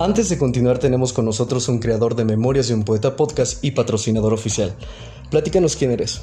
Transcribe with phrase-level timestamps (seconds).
[0.00, 3.70] Antes de continuar tenemos con nosotros un creador de Memorias de un Poeta Podcast y
[3.70, 4.74] patrocinador oficial.
[5.30, 6.20] Platícanos quién eres.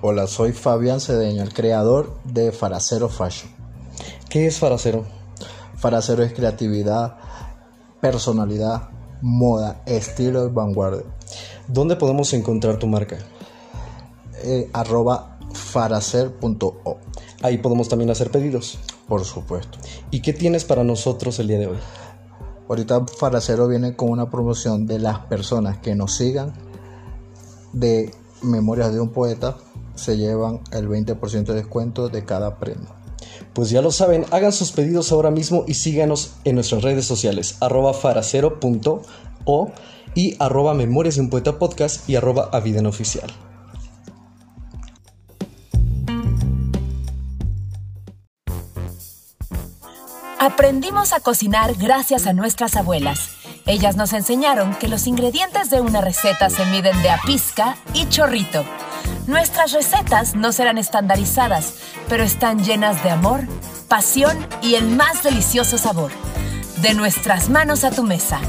[0.00, 3.52] Hola, soy Fabián Cedeño, el creador de Faracero Fashion.
[4.30, 5.04] ¿Qué es Faracero?
[5.76, 7.18] Faracero es creatividad,
[8.00, 8.88] personalidad,
[9.20, 11.04] moda, estilo y vanguardia.
[11.68, 13.18] ¿Dónde podemos encontrar tu marca?
[14.42, 16.98] Eh, arroba faracer.o.
[17.42, 18.78] Ahí podemos también hacer pedidos.
[19.06, 19.76] Por supuesto.
[20.10, 21.78] ¿Y qué tienes para nosotros el día de hoy?
[22.70, 26.52] Ahorita Faracero viene con una promoción de las personas que nos sigan
[27.72, 29.56] de Memorias de un Poeta.
[29.96, 32.94] Se llevan el 20% de descuento de cada prenda.
[33.54, 37.56] Pues ya lo saben, hagan sus pedidos ahora mismo y síganos en nuestras redes sociales,
[37.58, 39.72] arroba faracero.o
[40.14, 42.50] y arroba memorias de un poeta podcast y arroba
[42.86, 43.32] oficial.
[50.42, 53.28] Aprendimos a cocinar gracias a nuestras abuelas.
[53.66, 58.08] Ellas nos enseñaron que los ingredientes de una receta se miden de a pizca y
[58.08, 58.64] chorrito.
[59.26, 61.74] Nuestras recetas no serán estandarizadas,
[62.08, 63.42] pero están llenas de amor,
[63.86, 66.10] pasión y el más delicioso sabor.
[66.78, 68.40] De nuestras manos a tu mesa.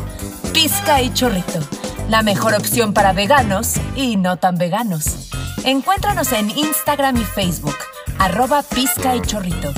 [0.54, 1.60] Pizca y chorrito.
[2.08, 5.30] La mejor opción para veganos y no tan veganos.
[5.66, 7.76] Encuéntranos en Instagram y Facebook,
[8.22, 9.74] arroba pizca y chorrito.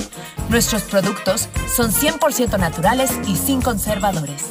[0.50, 4.50] Nuestros productos son 100% naturales y sin conservadores.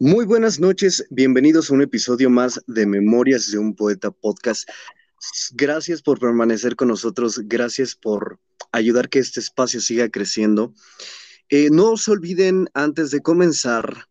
[0.00, 4.66] Muy buenas noches, bienvenidos a un episodio más de Memorias de un Poeta Podcast.
[5.52, 8.40] Gracias por permanecer con nosotros, gracias por
[8.72, 10.72] ayudar que este espacio siga creciendo.
[11.50, 14.08] Eh, no se olviden antes de comenzar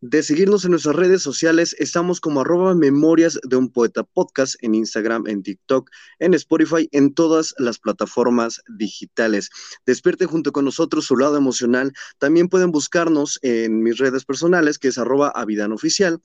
[0.00, 1.74] de seguirnos en nuestras redes sociales.
[1.78, 7.14] Estamos como arroba memorias de un poeta podcast en Instagram, en TikTok, en Spotify, en
[7.14, 9.50] todas las plataformas digitales.
[9.86, 11.92] Despierte junto con nosotros su lado emocional.
[12.18, 16.22] También pueden buscarnos en mis redes personales, que es arroba Avidan Oficial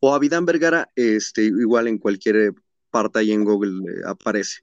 [0.00, 2.54] o Avidan Vergara, este, igual en cualquier
[2.90, 4.60] parte ahí en Google eh, aparece.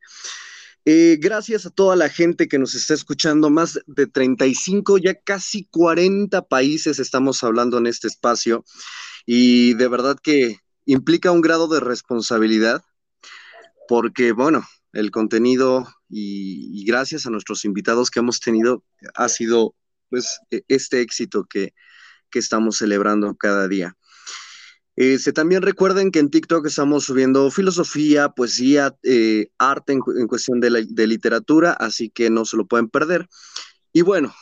[0.88, 5.66] Eh, gracias a toda la gente que nos está escuchando, más de 35, ya casi
[5.66, 8.64] 40 países estamos hablando en este espacio
[9.26, 12.84] y de verdad que implica un grado de responsabilidad
[13.88, 14.64] porque, bueno,
[14.94, 18.84] el contenido y, gracias a nuestros invitados que hemos tenido
[19.16, 19.74] ha sido
[20.10, 21.74] pues e, este éxito que,
[22.30, 23.98] que estamos celebrando cada día.
[24.96, 30.70] Este, también recuerden que en TikTok estamos subiendo filosofía, poesía, eh, arte en, cuestión de,
[31.08, 33.28] literatura, así que no se lo pueden perder.
[33.92, 34.34] Y bueno,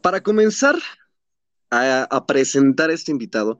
[0.00, 0.76] para comenzar
[1.70, 3.58] a, a presentar a este invitado,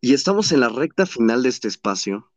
[0.00, 2.30] y estamos en la recta final de este espacio,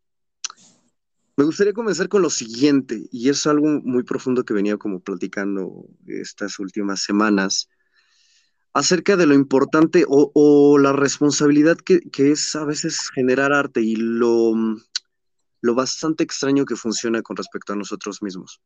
[1.36, 5.86] me gustaría comenzar con lo siguiente, y es algo muy profundo que venía como platicando
[6.08, 7.70] estas últimas semanas
[8.78, 14.54] acerca de lo importante o, la responsabilidad que, es a veces generar arte y lo,
[15.62, 18.62] lo bastante extraño que funciona con respecto a nosotros mismos.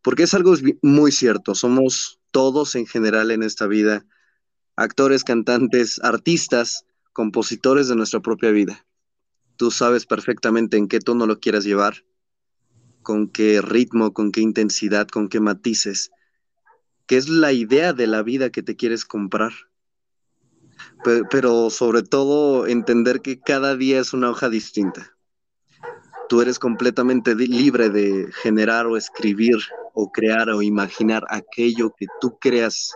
[0.00, 4.06] Porque es algo muy cierto, somos todos en general en esta vida,
[4.76, 8.86] actores, cantantes, artistas, compositores de nuestra propia vida.
[9.56, 12.04] Tú sabes perfectamente en qué tono lo quieras llevar,
[13.02, 16.12] con qué ritmo, con qué intensidad, con qué matices
[17.06, 19.52] que es la idea de la vida que te quieres comprar.
[21.30, 25.16] Pero, sobre todo entender que cada día es una hoja distinta.
[26.28, 29.56] Tú eres completamente libre de generar o escribir
[29.94, 32.92] o crear o imaginar aquello que tú creas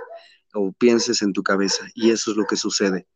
[0.54, 1.86] o pienses en tu cabeza.
[1.94, 3.06] Y eso es lo que sucede.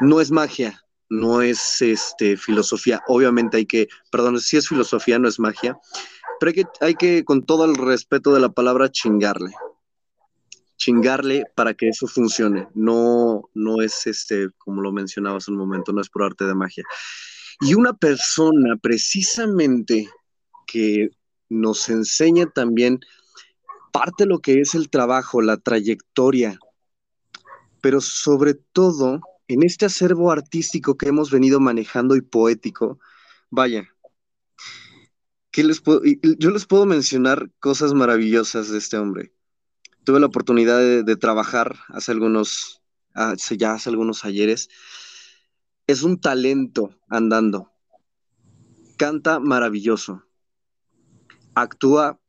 [0.00, 3.02] No es magia, no es este, filosofía.
[3.08, 5.76] Obviamente hay que, perdón, si es filosofía, no es magia,
[6.40, 9.52] pero hay que, hay que, con todo el respeto de la palabra, chingarle
[10.84, 12.68] chingarle para que eso funcione.
[12.74, 16.84] No, no es este, como lo mencionabas un momento, no es por arte de magia.
[17.60, 20.10] Y una persona precisamente
[20.66, 21.08] que
[21.48, 23.00] nos enseña también
[23.92, 26.58] parte de lo que es el trabajo, la trayectoria,
[27.80, 32.98] pero sobre todo en este acervo artístico que hemos venido manejando y poético,
[33.50, 33.88] vaya,
[35.50, 39.33] que les puedo, yo les puedo mencionar cosas maravillosas de este hombre
[40.04, 42.82] tuve la oportunidad de, trabajar hace algunos,
[43.56, 44.68] ya hace algunos ayeres.
[45.86, 47.72] Es un talento andando.
[48.96, 50.24] Canta maravilloso.
[51.54, 52.20] Actúa.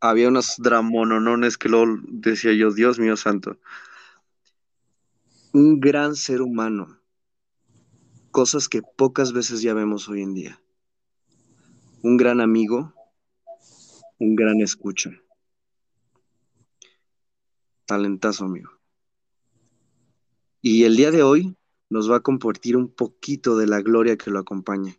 [0.00, 3.58] Había unos dramononones que lo decía yo, Dios mío santo.
[5.52, 7.00] Un gran ser humano.
[8.30, 10.60] Cosas que pocas veces ya vemos hoy en día.
[12.02, 12.92] Un gran amigo.
[14.18, 15.10] Un gran escucha
[17.86, 18.70] talentazo, amigo.
[20.60, 21.56] Y el día de hoy
[21.90, 24.96] nos va a compartir un poquito de la gloria que lo acompaña.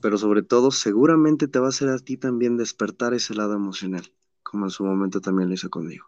[0.00, 4.12] Pero sobre todo, seguramente te va a hacer a ti también despertar ese lado emocional,
[4.42, 6.06] como en su momento también lo hizo conmigo.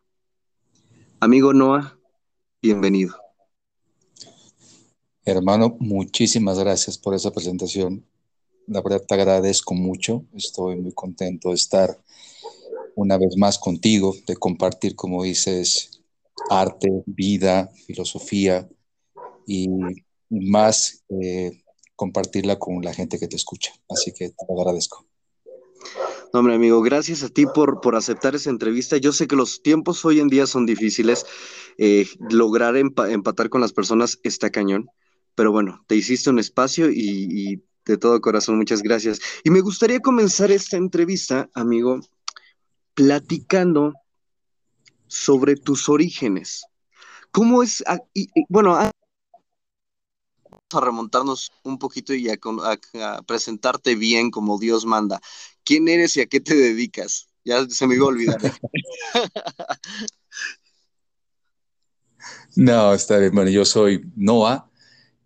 [1.21, 1.99] Amigo Noah,
[2.63, 3.17] bienvenido.
[5.25, 8.05] Hermano, muchísimas gracias por esa presentación.
[8.67, 10.25] La verdad te agradezco mucho.
[10.33, 11.97] Estoy muy contento de estar
[12.95, 16.03] una vez más contigo, de compartir, como dices,
[16.51, 18.69] arte, vida, filosofía
[19.47, 19.69] y
[20.31, 21.63] más eh,
[21.97, 23.73] compartirla con la gente que te escucha.
[23.89, 25.07] Así que te agradezco.
[26.33, 28.97] No, hombre, amigo, gracias a ti por, por aceptar esa entrevista.
[28.97, 31.27] Yo sé que los tiempos hoy en día son difíciles.
[31.77, 34.89] Eh, lograr empatar con las personas está cañón.
[35.35, 39.21] Pero bueno, te hiciste un espacio y, y de todo corazón, muchas gracias.
[39.45, 42.01] Y me gustaría comenzar esta entrevista, amigo,
[42.95, 43.95] platicando
[45.07, 46.67] sobre tus orígenes.
[47.31, 47.83] ¿Cómo es?
[47.87, 48.01] Ah,
[48.49, 48.93] bueno, vamos
[50.73, 52.39] a remontarnos un poquito y a,
[53.27, 55.21] presentarte bien como Dios manda.
[55.65, 57.29] ¿Quién eres y a qué te dedicas?
[57.45, 58.41] Ya se me iba a olvidar.
[62.57, 63.35] no, está bien.
[63.35, 64.71] Bueno, yo soy Noah,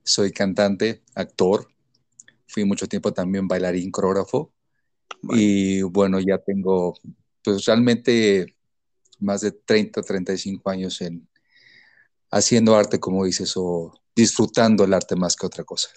[0.03, 1.69] soy cantante, actor.
[2.47, 4.53] Fui mucho tiempo también bailarín, coreógrafo.
[5.31, 6.95] Y bueno, ya tengo
[7.47, 8.57] pues realmente
[9.21, 11.29] más de 30, 35 años en
[12.31, 15.89] haciendo arte, como dices, o disfrutando el arte más que otra cosa.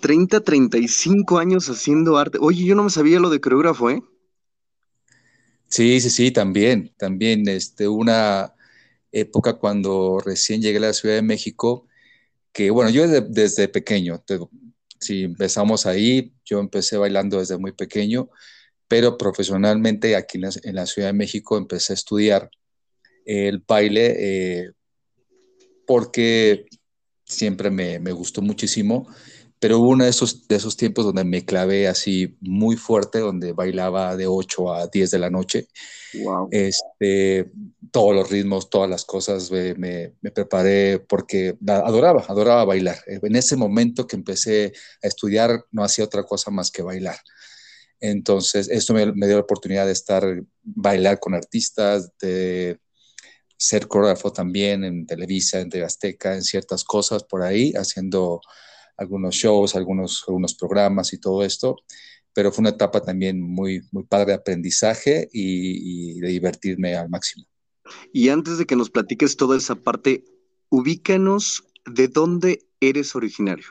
[0.00, 2.38] 30, 35 años haciendo arte.
[2.40, 4.02] Oye, yo no me sabía lo de coreógrafo, ¿eh?
[5.68, 8.54] Sí, sí, sí, también, también, este, una
[9.10, 11.88] época cuando recién llegué a la Ciudad de México,
[12.52, 14.22] que bueno, yo desde, desde pequeño,
[15.00, 18.30] si empezamos ahí, yo empecé bailando desde muy pequeño,
[18.88, 22.50] pero profesionalmente aquí en la, Ciudad de México empecé a estudiar
[23.24, 24.70] el baile eh,
[25.86, 26.66] porque
[27.24, 29.08] siempre me, gustó muchísimo,
[29.58, 33.52] pero hubo uno de esos, de esos tiempos donde me clavé así muy fuerte, donde
[33.52, 35.68] bailaba de 8 a 10 de la noche.
[36.50, 37.50] Este,
[37.90, 42.98] todos los ritmos, todas las cosas, me, me, preparé porque adoraba, adoraba bailar.
[43.06, 44.72] En ese momento que empecé
[45.02, 47.16] a estudiar, no hacía otra cosa más que bailar.
[48.00, 52.78] Entonces, esto me, dio la oportunidad de estar, bailar con artistas, de
[53.56, 58.40] ser coreógrafo también en Televisa, en Azteca, en ciertas cosas por ahí, haciendo
[58.98, 61.76] algunos shows, algunos, algunos programas y todo esto.
[62.34, 67.46] Pero fue una etapa también muy, muy padre de aprendizaje y, de divertirme al máximo.
[68.12, 70.24] Y antes de que nos platiques toda esa parte,
[70.68, 73.66] ubícanos de dónde eres originario.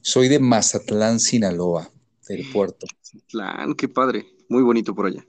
[0.00, 1.92] Soy de Mazatlán, Sinaloa
[2.30, 2.86] del puerto.
[3.30, 5.26] Plan, qué padre, muy bonito por allá.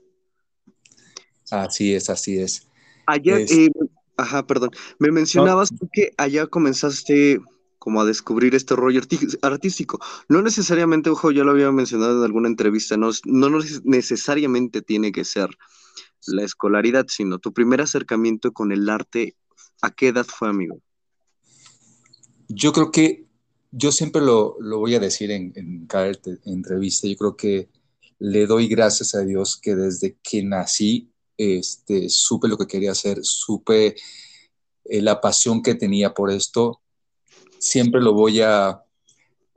[1.50, 2.68] Así es, así es.
[3.06, 3.70] Allá, eh,
[4.16, 7.40] ajá, perdón, me mencionabas que allá comenzaste
[7.78, 9.00] como a descubrir este rollo
[9.42, 9.98] artístico.
[10.28, 13.50] No necesariamente, ojo, ya lo había mencionado en alguna entrevista, no, no
[13.82, 15.50] necesariamente tiene que ser
[16.28, 19.36] la escolaridad, sino tu primer acercamiento con el arte,
[19.82, 20.80] ¿a qué edad fue, amigo?
[22.48, 23.26] Yo creo que
[23.72, 26.12] yo siempre lo, voy a decir en, cada
[26.44, 27.70] entrevista, yo creo que
[28.18, 33.18] le doy gracias a Dios que desde que nací este, supe lo que quería hacer,
[33.22, 33.96] supe
[34.84, 36.82] eh, la pasión que tenía por esto.
[37.58, 38.84] Siempre lo voy a,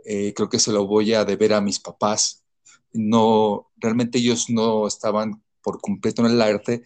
[0.05, 2.43] eh, creo que se lo voy a deber a mis papás.
[2.93, 6.83] No, realmente ellos no estaban por completo en el arte,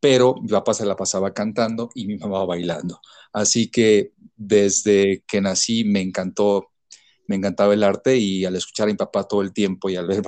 [0.00, 3.00] pero mi papá se la pasaba cantando y mi mamá bailando.
[3.32, 6.69] Así que desde que nací me encantó
[7.30, 10.08] me encantaba el arte y al escuchar a mi papá todo el tiempo y al
[10.08, 10.20] ver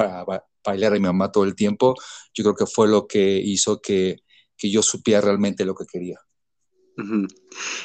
[0.65, 1.97] bailar a mi mamá todo el tiempo,
[2.33, 4.23] yo creo que fue lo que hizo que,
[4.57, 6.21] yo supiera realmente lo que quería.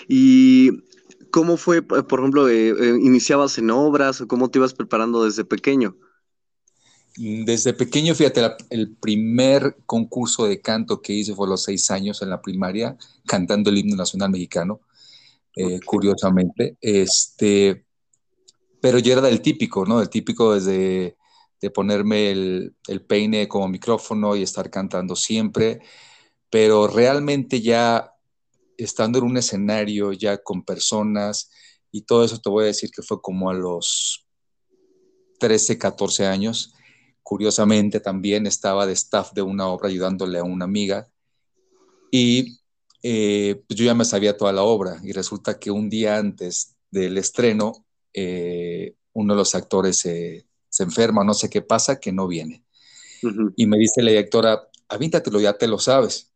[0.07, 0.69] ¿Y
[1.31, 5.43] cómo fue, por ejemplo, eh, eh, iniciabas en obras o cómo te ibas preparando desde
[5.43, 5.97] pequeño?
[7.17, 12.21] Desde pequeño, fíjate, el primer concurso de canto que hice fue a los seis años
[12.21, 12.95] en la primaria,
[13.25, 14.81] cantando el himno nacional mexicano,
[15.55, 16.77] eh, curiosamente.
[16.79, 17.87] Este,
[18.81, 20.00] pero yo era del típico, ¿no?
[20.00, 21.17] Del típico desde
[21.62, 22.75] de ponerme el,
[23.07, 25.81] peine como micrófono y estar cantando siempre,
[26.50, 28.13] pero realmente ya
[28.77, 31.50] estando en un escenario, ya con personas
[31.91, 34.27] y todo eso, te voy a decir que fue como a los
[35.39, 36.74] 13, 14 años.
[37.24, 41.10] Curiosamente también estaba de staff de una obra ayudándole a una amiga
[42.12, 42.60] y
[43.03, 46.77] eh, pues yo ya me sabía toda la obra y resulta que un día antes
[46.89, 47.87] del estreno
[48.19, 50.43] eh, uno de los actores se
[50.79, 52.63] enferma, no sé qué pasa, que no viene.
[53.55, 56.31] Y me dice la directora, avíntatelo, ya te lo sabes.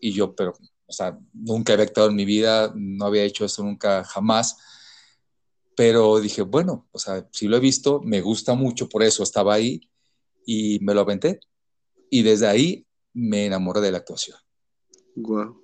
[0.00, 0.54] Y yo, pero
[0.86, 4.56] o sea, nunca había actuado en mi vida, no había hecho eso nunca, jamás.
[5.76, 9.54] Pero dije, bueno, o sea, si lo he visto, me gusta mucho, por eso estaba
[9.54, 9.90] ahí
[10.46, 11.40] y me lo aventé.
[12.10, 14.38] Y desde ahí me enamoré de la actuación.
[15.16, 15.60] Wow.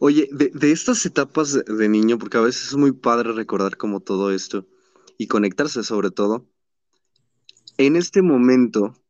[0.00, 4.32] Oye, de, estas etapas de, niño, porque a veces es muy padre recordar como todo
[4.32, 4.66] esto
[5.22, 6.48] y conectarse sobre todo,
[7.78, 9.00] en este momento,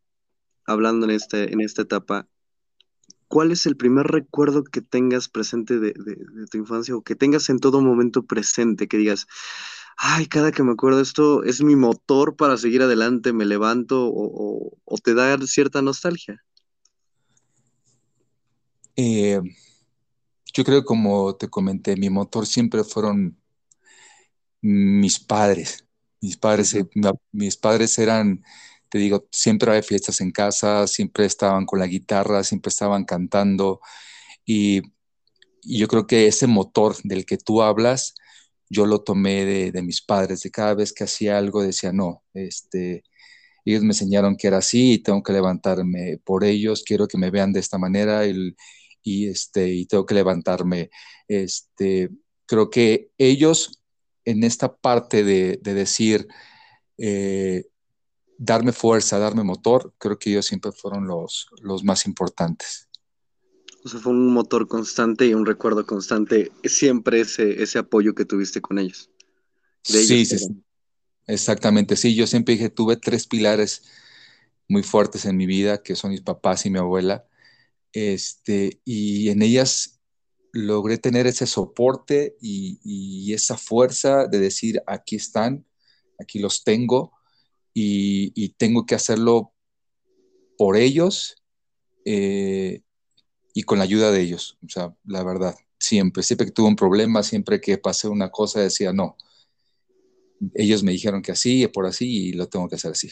[0.66, 2.28] hablando en, este, en esta etapa,
[3.28, 5.94] ¿cuál es el primer recuerdo que tengas presente de,
[6.50, 9.26] tu infancia o que tengas en todo momento presente, que digas,
[9.96, 14.98] ay, cada que me acuerdo esto es mi motor para seguir adelante, me levanto o,
[15.02, 16.44] te da cierta nostalgia?
[18.96, 19.40] Eh,
[20.52, 23.38] yo creo, como te comenté, mi motor siempre fueron
[24.62, 25.81] mis padres.
[26.22, 26.74] Mis padres,
[27.32, 28.42] mis padres eran
[28.88, 33.80] te digo, siempre había fiestas en casa, siempre estaban con la guitarra, siempre estaban cantando
[34.46, 34.82] y,
[35.64, 38.14] yo creo que ese motor del que tú hablas,
[38.68, 43.04] yo lo tomé de, mis padres, de cada vez que hacía algo decía, no, este,
[43.64, 47.30] ellos me enseñaron que era así y tengo que levantarme por ellos, quiero que me
[47.30, 50.90] vean de esta manera y, este, y tengo que levantarme.
[51.28, 52.10] Este,
[52.46, 53.81] creo que ellos
[54.24, 56.28] en esta parte de, decir,
[56.98, 57.66] eh,
[58.38, 62.88] darme fuerza, darme motor, creo que ellos siempre fueron los, los más importantes.
[63.84, 68.24] O sea, fue un motor constante y un recuerdo constante, siempre ese, ese apoyo que
[68.24, 69.10] tuviste con ellos.
[69.82, 70.36] sí, sí,
[71.26, 73.82] exactamente, sí, yo siempre dije, tuve tres pilares
[74.68, 77.26] muy fuertes en mi vida, que son mis papás y mi abuela,
[77.92, 80.00] este, y en ellas
[80.52, 85.66] logré tener ese soporte y, esa fuerza de decir, aquí están,
[86.20, 87.12] aquí los tengo,
[87.74, 89.52] y, tengo que hacerlo
[90.58, 91.42] por ellos
[92.04, 92.82] eh,
[93.54, 94.58] y con la ayuda de ellos.
[94.64, 98.60] O sea, la verdad, siempre, siempre que tuve un problema, siempre que pasé una cosa,
[98.60, 99.16] decía, no,
[100.54, 103.10] ellos me dijeron que así, y por así, y lo tengo que hacer así.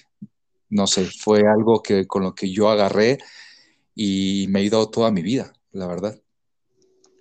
[0.69, 3.19] No sé, fue algo que con lo que yo agarré
[3.95, 6.21] y me ha ido toda mi vida, la verdad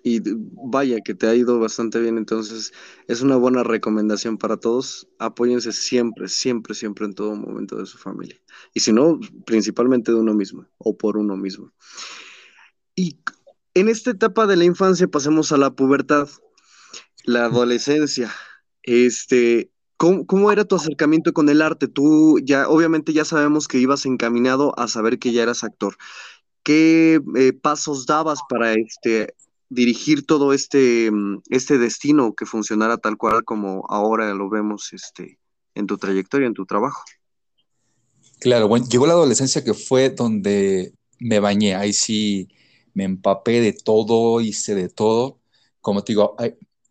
[0.02, 2.72] y vaya que te ha ido bastante bien, entonces
[3.06, 5.08] es una buena recomendación para todos.
[5.18, 8.40] Apóyense siempre, siempre, siempre en todo momento de su familia.
[8.74, 11.72] Y si no, principalmente de uno mismo o por uno mismo.
[12.94, 13.18] Y
[13.74, 16.28] en esta etapa de la infancia pasemos a la pubertad,
[17.24, 18.32] la adolescencia.
[18.82, 21.88] Este, ¿cómo, era tu acercamiento con el arte?
[21.88, 25.96] Tú ya, obviamente ya sabemos que ibas encaminado a saber que ya eras actor.
[26.62, 29.34] ¿Qué eh, pasos dabas para este,
[29.70, 35.38] dirigir todo este, mm, este destino que funcionara tal cual como ahora lo vemos este,
[35.74, 37.02] en tu trayectoria, en tu trabajo.
[38.40, 42.48] Claro, bueno, llegó la adolescencia que fue donde me bañé, ahí sí
[42.94, 45.38] me empapé de todo, hice de todo.
[45.80, 46.36] Como te digo,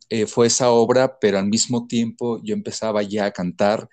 [0.09, 3.89] eh, fue esa obra, pero al mismo tiempo yo empezaba ya a cantar.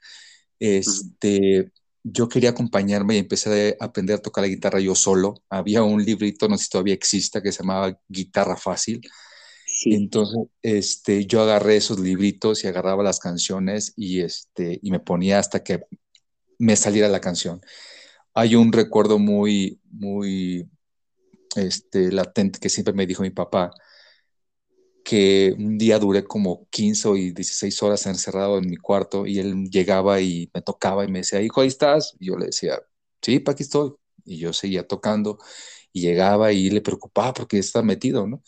[0.59, 1.73] Este,
[2.09, 5.43] yo quería acompañarme y empecé a aprender a tocar la guitarra yo solo.
[5.51, 9.01] Había un librito, no sé si todavía exista, que se llamaba Guitarra Fácil.
[9.87, 15.41] Entonces, este, yo agarré esos libritos y agarraba las canciones y, este, y me ponía
[15.41, 15.85] hasta que
[16.59, 17.61] me saliera la canción.
[18.35, 20.69] Hay un recuerdo muy, muy
[21.57, 23.73] este, latente que siempre me dijo mi papá,
[25.07, 29.71] que un día duré como 15 y 16 horas encerrado en mi cuarto y él
[29.71, 32.17] llegaba y me tocaba y me decía, hijo, ahí estás.
[32.19, 32.81] Y yo le decía,
[33.23, 33.93] sí, para aquí estoy.
[34.25, 35.39] Y yo seguía tocando
[35.93, 38.43] y llegaba y le preocupaba porque está metido, ¿no?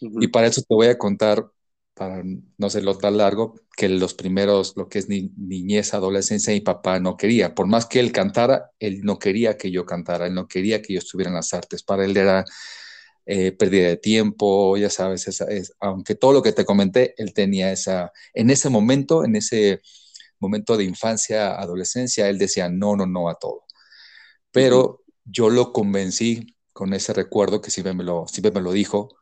[0.00, 1.50] Y para eso te voy a contar,
[1.94, 2.22] para
[2.58, 7.00] no ser lo tan largo, que los primeros, lo que es niñez, adolescencia, mi papá
[7.00, 7.54] no quería.
[7.54, 10.92] Por más que él cantara, él no quería que yo cantara, él no quería que
[10.94, 11.82] yo estuviera en las artes.
[11.82, 12.44] Para él era
[13.26, 18.12] eh, de tiempo, ya sabes, es, aunque todo lo que te comenté, él tenía esa,
[18.34, 19.80] en ese momento, en ese
[20.38, 23.64] momento de infancia, adolescencia, él decía no, no, no a todo.
[24.52, 29.16] Pero yo lo convencí con ese recuerdo que siempre me lo, siempre me lo dijo,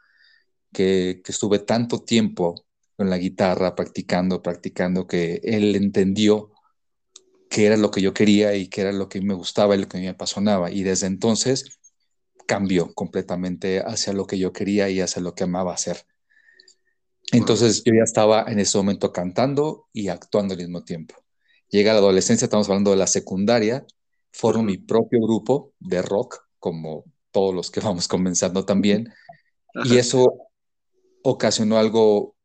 [0.73, 2.65] que, que estuve tanto tiempo
[2.97, 6.53] con la guitarra practicando, practicando, que él entendió
[7.53, 9.89] que era lo que yo quería y que era lo que me gustaba y lo
[9.89, 10.71] que me apasionaba.
[10.71, 11.79] Y desde entonces
[12.53, 16.05] cambió completamente hacia lo que yo quería y hacia lo que amaba hacer.
[17.33, 21.15] Entonces yo ya estaba en ese momento cantando y actuando al mismo tiempo.
[21.71, 23.87] Llega la adolescencia, estamos hablando de la secundaria,
[24.33, 29.11] formo mi propio grupo de rock, como todos los que vamos comenzando también,
[29.85, 30.51] y eso
[31.23, 32.37] ocasionó algo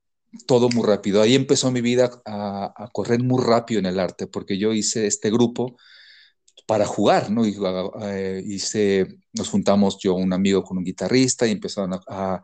[0.45, 1.21] todo muy rápido.
[1.21, 5.05] Ahí empezó mi vida a, a, correr muy rápido en el arte, porque yo hice
[5.05, 5.75] este grupo
[6.65, 7.45] para jugar, ¿no?
[7.45, 7.55] Y,
[8.03, 12.41] eh, nos juntamos yo, un amigo con un guitarrista y empezaron a,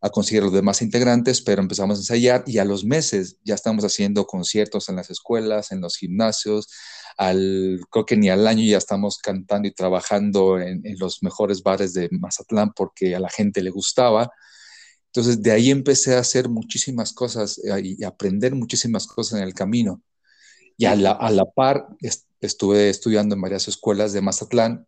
[0.00, 3.84] a conseguir los demás integrantes, pero empezamos a ensayar y a los meses ya estamos
[3.84, 6.68] haciendo conciertos en las escuelas, en los gimnasios,
[7.18, 11.92] al, creo que ni al año ya estamos cantando y trabajando en, los mejores bares
[11.92, 14.30] de Mazatlán porque a la gente le gustaba.
[15.06, 19.54] Entonces de ahí empecé a hacer muchísimas cosas eh, y aprender muchísimas cosas en el
[19.54, 20.02] camino.
[20.78, 21.88] Y a la, a la par
[22.40, 24.86] estuve estudiando en varias escuelas de Mazatlán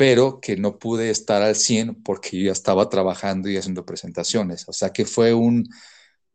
[0.00, 4.66] pero que no pude estar al 100 porque yo ya estaba trabajando y haciendo presentaciones.
[4.66, 5.68] O sea que fue un,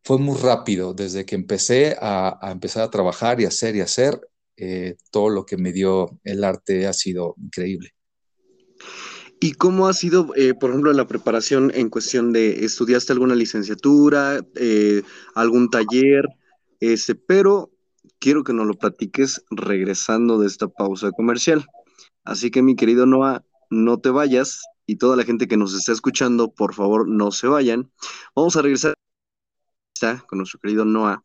[0.03, 4.22] fue muy rápido desde que empecé a, empezar a trabajar y hacer y hacer.
[4.55, 7.96] Eh, todo lo que me dio el arte ha sido increíble.
[9.39, 14.46] ¿Y cómo ha sido, eh, por ejemplo, la preparación en cuestión de, ¿estudiaste alguna licenciatura,
[14.58, 15.01] eh,
[15.34, 16.27] algún taller?
[16.79, 17.72] Este, pero
[18.19, 21.65] quiero que nos lo platiques regresando de esta pausa comercial.
[22.24, 25.91] Así que mi querido Noah, no te vayas y toda la gente que nos está
[25.91, 27.91] escuchando, por favor, no se vayan.
[28.36, 28.95] Vamos a regresar
[30.27, 31.24] con nuestro querido Noah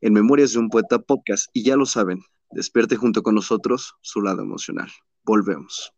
[0.00, 4.20] en Memorias de un Poeta Podcast y ya lo saben, despierte junto con nosotros su
[4.20, 4.90] lado emocional.
[5.24, 5.92] Volvemos.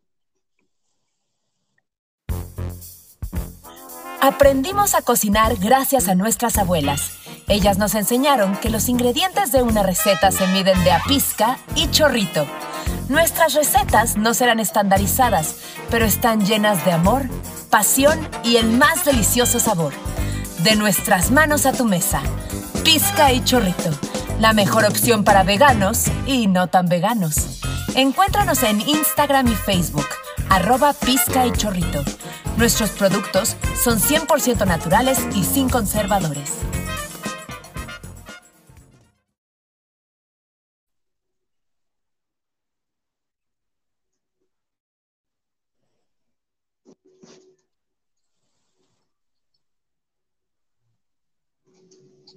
[4.23, 7.20] Aprendimos a cocinar gracias a nuestras abuelas.
[7.51, 11.91] Ellas nos enseñaron que los ingredientes de una receta se miden de a pizca y
[11.91, 12.47] chorrito
[13.09, 15.57] Nuestras recetas no serán estandarizadas,
[15.91, 17.23] pero están llenas de amor,
[17.69, 19.93] pasión y el más delicioso sabor.
[20.63, 22.23] De nuestras manos a tu mesa.
[22.85, 23.91] Pizca y chorrito.
[24.39, 27.61] La mejor opción para veganos y no tan veganos.
[27.97, 30.07] Encuéntranos en Instagram y Facebook,
[30.49, 32.05] arroba pizca y chorrito.
[32.57, 36.70] Nuestros productos son 100% naturales y sin conservadores.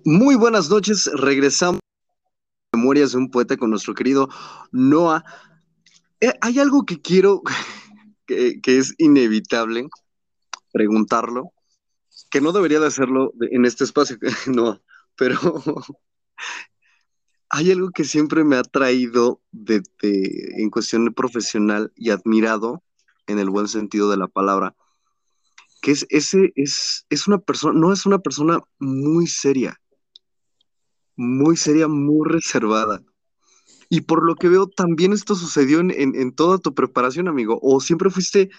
[0.05, 1.79] Muy buenas noches, regresamos
[2.73, 4.27] a Memorias de un Poeta con nuestro querido
[4.73, 5.23] Noah.
[6.19, 7.41] Eh, hay algo que quiero,
[8.27, 9.87] que, es inevitable
[10.73, 11.53] preguntarlo,
[12.29, 14.81] que no debería de hacerlo en este espacio, Noah,
[15.15, 15.39] pero
[17.49, 19.41] hay algo que siempre me ha traído
[20.01, 22.83] en cuestión profesional y admirado
[23.27, 24.75] en el buen sentido de la palabra,
[25.81, 29.79] que es ese, es, es una persona, no es una persona muy seria,
[31.15, 33.01] muy seria, muy reservada.
[33.89, 37.59] Y por lo que veo, también esto sucedió en, toda tu preparación, amigo.
[37.61, 38.49] ¿O siempre fuiste,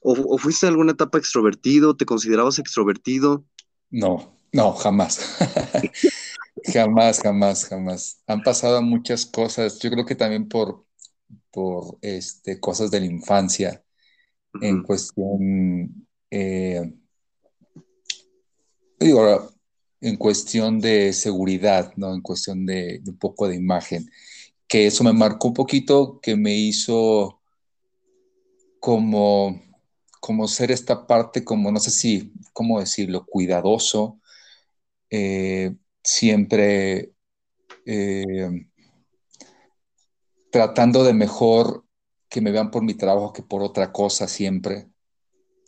[0.00, 1.96] o, fuiste en alguna etapa extrovertido?
[1.96, 3.44] ¿Te considerabas extrovertido?
[3.90, 5.36] No, no, jamás.
[6.72, 8.22] jamás, jamás, jamás.
[8.26, 9.80] Han pasado muchas cosas.
[9.80, 10.84] Yo creo que también por,
[11.50, 13.82] por este, cosas de la infancia,
[14.60, 16.06] en cuestión.
[16.30, 16.94] Eh,
[19.00, 19.53] digo,
[20.04, 22.14] en cuestión de seguridad, ¿no?
[22.14, 24.10] En cuestión de, un poco de imagen,
[24.68, 27.40] que eso me marcó un poquito, que me hizo
[28.80, 29.62] como,
[30.20, 34.20] como ser esta parte, como no sé si, ¿cómo decirlo?, cuidadoso,
[35.08, 37.14] eh, siempre
[37.86, 38.66] eh,
[40.50, 41.86] tratando de mejor
[42.28, 44.86] que me vean por mi trabajo que por otra cosa siempre,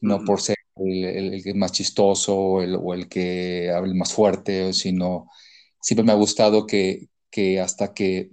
[0.03, 5.29] no por ser el, el, más chistoso o el, que hable más fuerte, sino
[5.81, 7.09] siempre me ha gustado que,
[7.62, 8.31] hasta que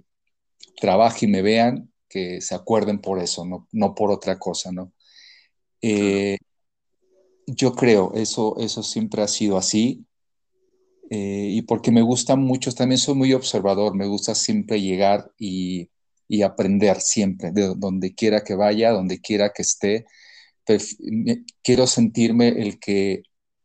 [0.80, 4.92] trabaje y me vean, que se acuerden por eso, no, no por otra cosa, ¿no?
[5.82, 6.38] Eh,
[7.46, 10.06] yo creo, eso, eso siempre ha sido así.
[11.10, 15.90] Eh, y porque me gusta mucho, también soy muy observador, me gusta siempre llegar y,
[16.28, 20.06] y aprender siempre, de donde quiera que vaya, donde quiera que esté
[21.62, 23.22] quiero sentirme el que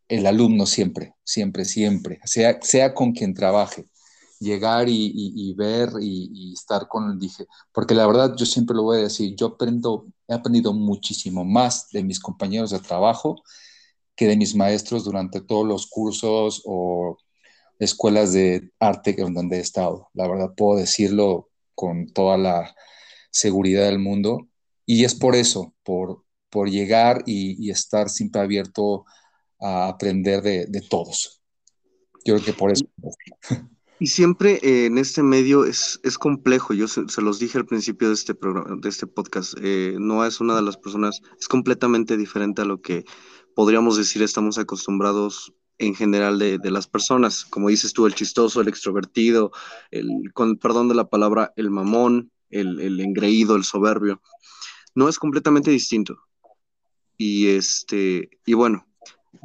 [0.07, 3.85] el alumno siempre, siempre, siempre, sea, sea con quien trabaje,
[4.39, 9.01] llegar y, ver y, estar con, dije, porque la verdad yo siempre lo voy a
[9.03, 13.41] decir, yo aprendo, he aprendido muchísimo más de mis compañeros de trabajo
[14.15, 17.17] que de mis maestros durante todos los cursos o
[17.79, 20.09] escuelas de arte donde he estado.
[20.13, 22.75] La verdad puedo decirlo con toda la
[23.31, 24.47] seguridad del mundo.
[24.85, 29.05] Y es por eso, por, por llegar y, estar siempre abierto
[29.59, 31.41] a aprender de, todos.
[32.25, 32.85] Yo creo que por eso.
[34.01, 38.07] Y siempre eh, en este medio es, es complejo, yo se, los dije al principio
[38.07, 42.15] de este, programa, de este podcast, eh, no es una de las personas, es completamente
[42.15, 43.03] diferente a lo que
[43.55, 48.69] podríamos decir estamos acostumbrados en general de, las personas, como dices tú, el chistoso, el
[48.69, 49.51] extrovertido,
[49.91, 54.21] el, con perdón de la palabra, el mamón, el, el engreído, el soberbio.
[54.95, 56.17] No es completamente distinto.
[57.21, 58.88] Y este, y bueno,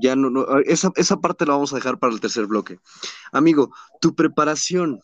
[0.00, 2.78] ya no, no esa, esa parte la vamos a dejar para el tercer bloque.
[3.32, 5.02] Amigo, tu preparación,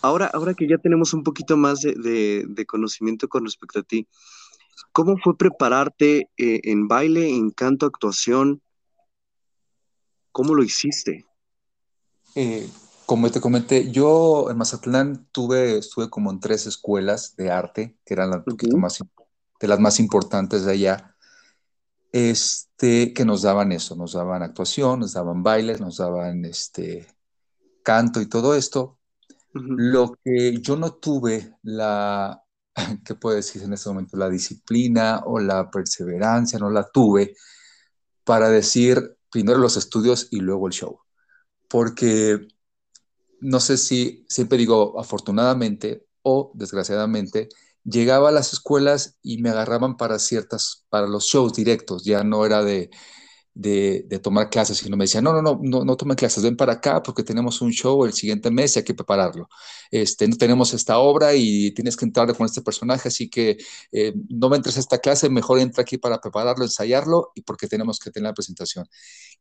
[0.00, 4.06] ahora, ahora que ya tenemos un poquito más de, conocimiento con respecto a ti,
[4.92, 8.62] ¿cómo fue prepararte eh, en baile, en canto, actuación?
[10.30, 11.26] ¿Cómo lo hiciste?
[12.36, 12.70] Eh,
[13.04, 18.14] como te comenté, yo en Mazatlán tuve, estuve como en tres escuelas de arte, que
[18.14, 19.02] eran poquito más,
[19.60, 21.09] de las más importantes de allá,
[22.12, 27.06] este, que nos daban eso, nos daban actuación, nos daban bailes, nos daban este,
[27.82, 28.98] canto y todo esto.
[29.52, 32.42] Lo que yo no tuve la,
[33.04, 34.16] ¿qué puedo decir en este momento?
[34.16, 37.34] La disciplina o la perseverancia, no la tuve
[38.24, 41.00] para decir primero los estudios y luego el show.
[41.68, 42.48] Porque
[43.40, 47.48] no sé si siempre digo afortunadamente o desgraciadamente,
[47.84, 52.44] llegaba a las escuelas y me agarraban para ciertas, para los shows directos, ya no
[52.46, 52.90] era de,
[53.54, 56.74] de, tomar clases, sino me decían, no, no, no, no, no tomen clases, ven para
[56.74, 59.48] acá porque tenemos un show el siguiente mes y hay que prepararlo.
[59.90, 63.58] Este, no tenemos esta obra y tienes que entrar con este personaje, así que
[63.92, 67.66] eh, no me entres a esta clase, mejor entra aquí para prepararlo, ensayarlo y porque
[67.66, 68.86] tenemos que tener la presentación.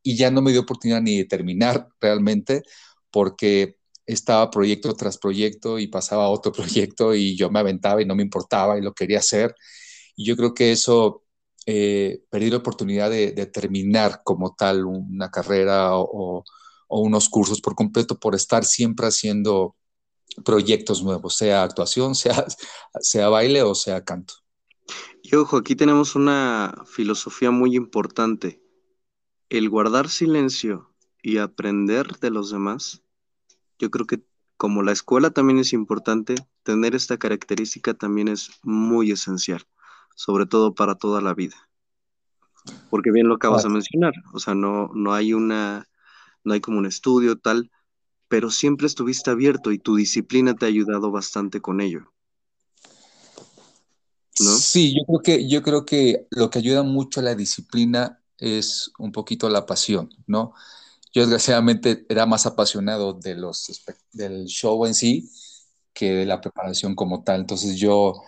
[0.04, 2.64] Y ya no me dio oportunidad ni de terminar realmente
[3.12, 3.79] porque
[4.14, 8.24] estaba proyecto tras proyecto y pasaba otro proyecto y yo me aventaba y no me
[8.24, 9.56] importaba y lo quería hacer.
[10.16, 11.24] Y yo creo que eso,
[11.66, 16.44] eh, perdí la oportunidad de, terminar como tal una carrera o,
[16.88, 19.76] unos cursos por completo por estar siempre haciendo
[20.44, 22.46] proyectos nuevos, sea actuación, sea,
[23.00, 24.34] sea baile o sea canto.
[25.22, 28.64] Y ojo, aquí tenemos una filosofía muy importante.
[29.50, 30.92] El guardar silencio
[31.22, 33.04] y aprender de los demás
[33.80, 34.22] yo creo que
[34.58, 39.66] como la escuela también es importante, tener esta característica también es muy esencial,
[40.16, 41.56] sobre todo para toda la vida.
[42.90, 45.88] Porque bien lo acabas de mencionar, o sea, no, no hay una,
[46.44, 47.72] no hay como un estudio tal,
[48.28, 52.12] pero siempre estuviste abierto y tu disciplina te ha ayudado bastante con ello.
[54.42, 54.52] ¿No?
[54.52, 58.92] Sí, yo creo que, yo creo que lo que ayuda mucho a la disciplina es
[58.98, 60.54] un poquito la pasión, ¿no?
[61.12, 65.30] Yo desgraciadamente era más apasionado de los, del show en sí
[65.94, 67.42] que de la preparación como tal.
[67.42, 68.22] Entonces yo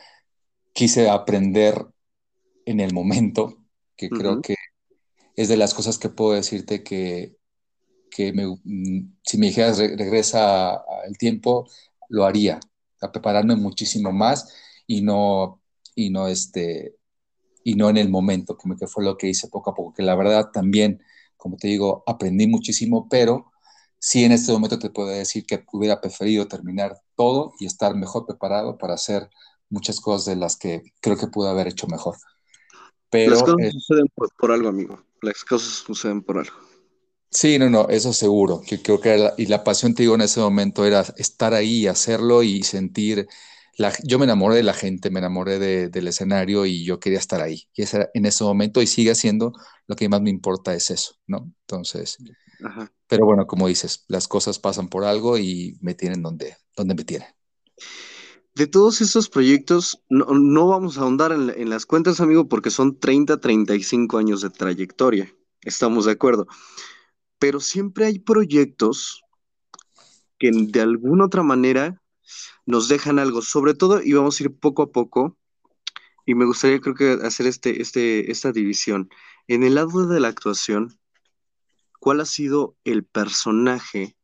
[0.74, 1.86] quise aprender
[2.65, 3.58] en el momento,
[3.96, 4.56] que creo que
[5.36, 7.38] es de las cosas que puedo decirte que,
[8.10, 11.70] que mm, si me dijeras regresa el tiempo,
[12.10, 12.60] lo haría,
[13.00, 14.54] a prepararme muchísimo más
[14.86, 15.62] y no,
[15.96, 16.98] y no, este,
[17.63, 20.04] y no en el momento, que, que fue lo que hice poco a poco, que
[20.04, 21.02] la verdad también
[21.41, 23.51] como te digo, aprendí muchísimo, pero
[23.97, 28.27] sí en este momento te puedo decir que hubiera preferido terminar todo y estar mejor
[28.27, 29.27] preparado para hacer
[29.67, 32.15] muchas cosas de las que creo que pude haber hecho mejor.
[33.10, 35.04] Pero, las cosas suceden por, algo, amigo.
[35.23, 36.54] Las cosas suceden por algo.
[37.32, 38.62] Sí, no, no, eso seguro.
[38.62, 42.43] Que creo que y la pasión, te digo, en ese momento era estar ahí, hacerlo
[42.43, 43.27] y sentir
[44.04, 47.67] yo me enamoré de la gente, me enamoré del escenario y yo quería estar ahí.
[47.74, 49.54] Y ese, en ese momento, y sigue siendo,
[49.88, 51.52] lo que más me importa es eso, ¿no?
[51.62, 52.17] Entonces,
[53.08, 57.04] pero bueno, como dices, las cosas pasan por algo y me tienen donde, donde me
[57.04, 57.28] tienen.
[58.54, 63.00] De todos estos proyectos, no, vamos a ahondar en, en, las cuentas, amigo, porque son
[63.00, 65.34] 30, 35 años de trayectoria.
[65.62, 66.48] Estamos de acuerdo.
[67.39, 69.24] Pero siempre hay proyectos
[70.38, 72.00] que de alguna otra manera
[72.71, 75.38] nos dejan algo, sobre todo, y vamos a ir poco a poco,
[76.25, 79.10] y me gustaría creo que hacer este, este, esta división.
[79.47, 80.97] En el lado de la actuación,
[81.99, 84.15] ¿cuál ha sido el personaje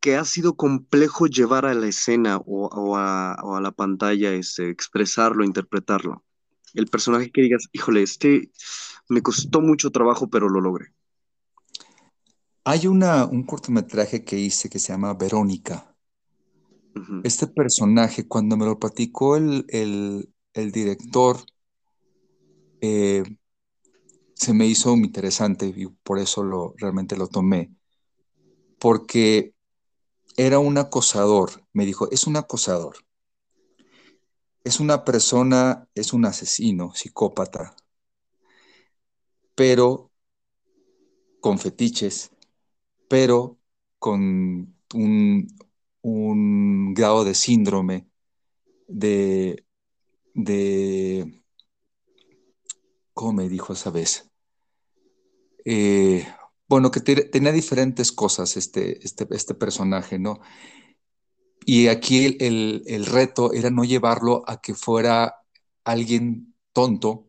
[0.00, 6.22] que ha sido complejo llevar a la escena o, a, la pantalla, este, expresarlo, interpretarlo?
[6.74, 8.52] El personaje que digas, híjole, este
[9.08, 10.92] me costó mucho trabajo, pero lo logré.
[12.64, 15.89] Hay una, un cortometraje que hice que se llama Verónica.
[17.24, 21.38] Este personaje, cuando me lo platicó el, director,
[22.80, 23.24] eh,
[24.34, 27.70] se me hizo muy interesante y por eso lo, realmente lo tomé.
[28.78, 29.54] Porque
[30.36, 32.96] era un acosador, me dijo, es un acosador.
[34.64, 37.74] Es una persona, es un asesino, psicópata,
[39.54, 40.10] pero
[41.40, 42.30] con fetiches,
[43.08, 43.58] pero
[43.98, 45.46] con un,
[46.02, 48.08] un grado de síndrome
[48.88, 49.64] de,
[50.34, 51.42] de
[53.12, 54.30] ¿cómo me dijo esa vez?
[55.64, 56.26] Eh,
[56.68, 60.40] bueno, que tenía diferentes cosas este, este, este, personaje, ¿no?
[61.66, 65.36] Y aquí el, el, reto era no llevarlo a que fuera
[65.84, 67.28] alguien tonto,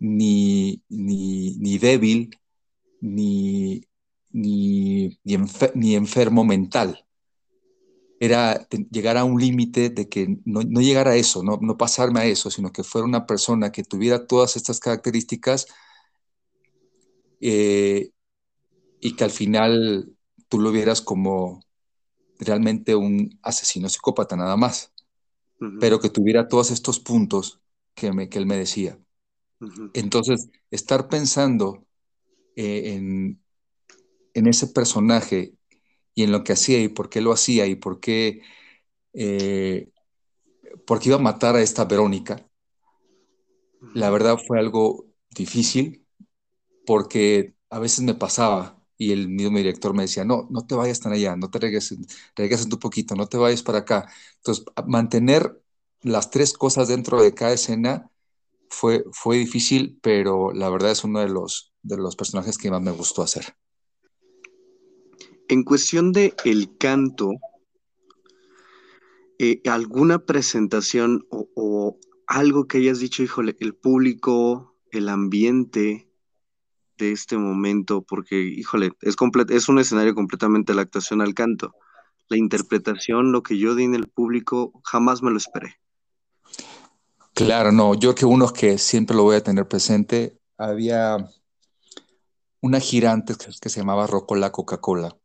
[0.00, 2.30] ni, ni, ni débil,
[3.00, 3.82] ni,
[4.30, 5.18] ni,
[5.74, 7.06] ni, enfermo mental.
[8.20, 12.20] Era llegar a un límite de que no, no llegara a eso, no, no pasarme
[12.20, 15.66] a eso, sino que fuera una persona que tuviera todas estas características
[17.40, 18.10] eh,
[19.00, 20.12] y que al final
[20.48, 21.62] tú lo vieras como
[22.38, 24.92] realmente un asesino psicópata nada más,
[25.80, 27.60] pero que tuviera todos estos puntos
[27.94, 28.98] que, me, que él me decía.
[29.92, 31.84] Entonces, estar pensando
[32.54, 33.42] eh, en,
[34.34, 35.57] en, ese personaje
[36.18, 38.42] y en lo que hacía y por qué lo hacía y por qué,
[39.14, 39.90] eh,
[40.86, 42.44] por qué iba a matar a esta Verónica,
[43.94, 46.04] la verdad fue algo difícil
[46.86, 51.00] porque a veces me pasaba y el mismo director me decía, no, no te vayas
[51.00, 51.98] tan allá, no te regreses,
[52.36, 54.10] regreses un poquito, no te vayas para acá.
[54.38, 55.62] Entonces, mantener
[56.02, 58.10] las tres cosas dentro de cada escena
[58.70, 62.82] fue, fue difícil, pero la verdad es uno de los, de los personajes que más
[62.82, 63.56] me gustó hacer.
[65.48, 67.30] En cuestión de el canto,
[69.38, 76.08] eh, ¿alguna presentación o, algo que hayas dicho, híjole, el público, el ambiente,
[76.98, 81.74] de este momento, porque, híjole, es, un escenario completamente la actuación al canto.
[82.28, 85.76] La interpretación, lo que yo di en el público, jamás me lo esperé.
[87.32, 91.16] Claro, no, yo que uno que siempre lo voy a tener presente, había
[92.60, 95.16] una girante que, se llamaba Rocola Coca-Cola,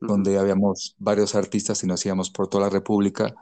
[0.00, 3.34] donde habíamos varios artistas y nos íbamos por toda la República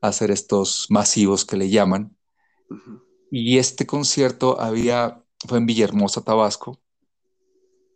[0.00, 2.16] a hacer estos masivos que le llaman.
[3.30, 6.80] Y este concierto había, fue en Villahermosa, Tabasco,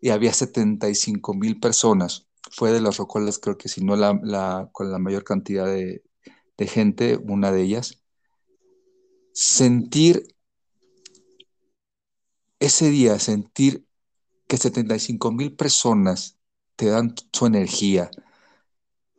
[0.01, 2.29] y había 75 mil personas.
[2.53, 6.03] Fue de las rocolas, creo que si no la, con la mayor cantidad de,
[6.59, 8.03] gente, una de ellas.
[9.33, 10.29] Sentir
[12.61, 13.87] ese día, sentir
[14.47, 16.39] que 75 mil personas
[16.77, 18.11] te dan su energía,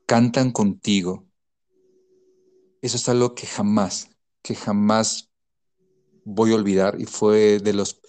[0.06, 1.26] cantan contigo.
[2.82, 4.10] Eso es algo que jamás,
[4.42, 5.32] que jamás
[6.24, 8.02] voy a olvidar y fue de los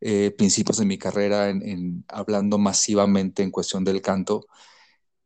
[0.00, 4.46] eh, principios de mi carrera en, hablando masivamente en cuestión del canto,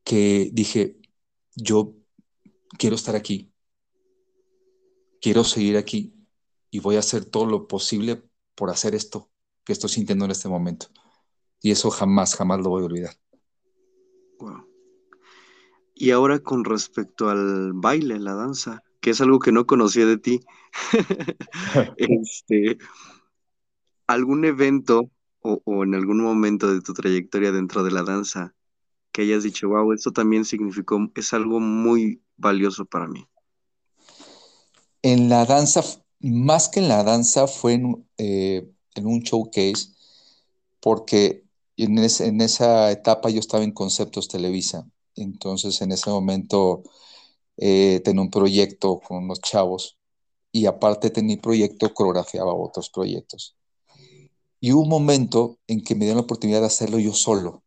[0.05, 0.99] que dije,
[1.55, 1.95] yo
[2.79, 3.53] quiero estar aquí,
[5.21, 6.15] quiero seguir aquí
[6.71, 8.23] y voy a hacer todo lo posible
[8.55, 9.31] por hacer esto
[9.65, 10.89] que estoy sintiendo en este momento.
[11.61, 13.17] Y eso jamás, jamás lo voy a olvidar.
[15.95, 20.19] Y ahora con respecto al baile, la danza, que es algo que no conocía de
[20.19, 20.41] ti,
[21.97, 22.79] este,
[24.07, 28.55] algún evento o, en algún momento de tu trayectoria dentro de la danza
[29.13, 33.27] que hayas dicho, wow, esto también significó, es algo muy valioso para mí?
[35.01, 35.83] En la danza,
[36.21, 38.69] más que en la danza, fue en, eh,
[39.03, 39.95] un showcase,
[40.81, 41.46] porque
[41.77, 44.87] en, en, esa etapa yo estaba en Conceptos Televisa.
[45.15, 46.83] Entonces, en ese momento
[47.57, 49.99] eh, tenía un proyecto con unos chavos
[50.53, 53.57] y aparte tenía proyecto, coreografiaba otros proyectos.
[54.61, 57.63] Y hubo un momento en que me dieron la oportunidad de hacerlo yo solo,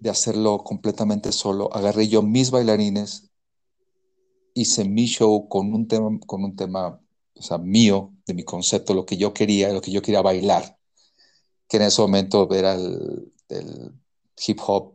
[0.00, 1.68] de hacerlo completamente solo.
[1.74, 3.30] Agarré yo mis bailarines,
[4.54, 6.98] hice mi show con un tema, con un tema
[7.34, 10.78] o mío, de mi concepto, lo que yo quería, lo que yo quería bailar,
[11.72, 13.32] que en ese momento era el,
[14.46, 14.94] hip hop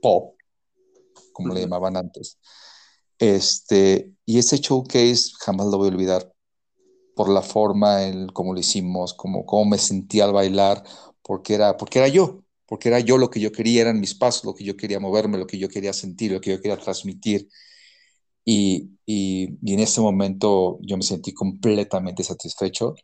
[0.00, 0.34] pop,
[1.34, 2.38] como le llamaban antes.
[3.18, 6.32] Este, y ese showcase jamás lo voy a olvidar
[7.14, 10.82] por la forma en cómo lo hicimos, cómo, cómo me sentía al bailar,
[11.20, 14.44] porque era, porque era yo, porque era yo lo que yo quería, eran mis pasos,
[14.44, 17.46] lo que yo quería moverme, lo que yo quería sentir, lo que yo quería transmitir.
[18.42, 22.94] Y, y, en ese momento yo me sentí completamente satisfecho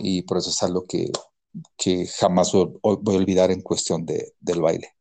[0.00, 1.12] y por eso es algo que,
[1.76, 4.94] que jamás voy, a olvidar en cuestión de, del baile.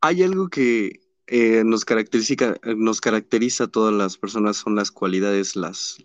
[0.00, 5.56] Hay algo que eh, nos, caracteriza, nos caracteriza a todas las personas son las cualidades,
[5.56, 5.96] las,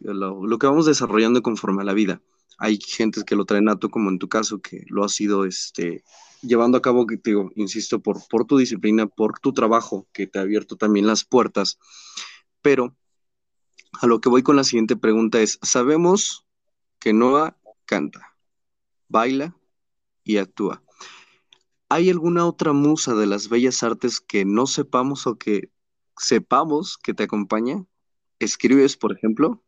[0.00, 2.22] lo, que vamos desarrollando conforme a la vida.
[2.58, 6.04] Hay gente que lo trae nato, como en tu caso, que lo has ido este,
[6.42, 10.26] llevando a cabo, que te digo, insisto, por, por tu disciplina, por tu trabajo, que
[10.26, 11.78] te ha abierto también las puertas.
[12.62, 12.96] Pero
[14.00, 16.46] a lo que voy con la siguiente pregunta es, sabemos
[16.98, 17.56] que Noah
[17.90, 18.36] canta,
[19.08, 19.56] baila
[20.22, 20.80] y actúa.
[21.88, 25.72] ¿Hay alguna otra musa de las bellas artes que no sepamos o que
[26.16, 27.84] sepamos que te acompaña?
[28.38, 29.64] ¿Escribes, por ejemplo?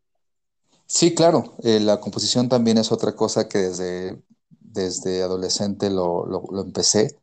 [0.87, 1.56] Sí, claro.
[1.64, 7.18] Eh, la composición también es otra cosa que desde, desde adolescente lo, empecé.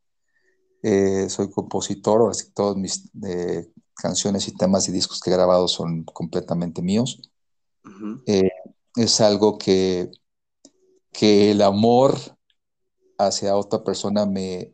[0.83, 5.33] Eh, soy compositor, así que todas mis eh, canciones y temas y discos que he
[5.33, 7.21] grabado son completamente míos.
[8.95, 10.11] es algo que,
[11.11, 12.17] que el amor
[13.17, 14.73] hacia otra persona me,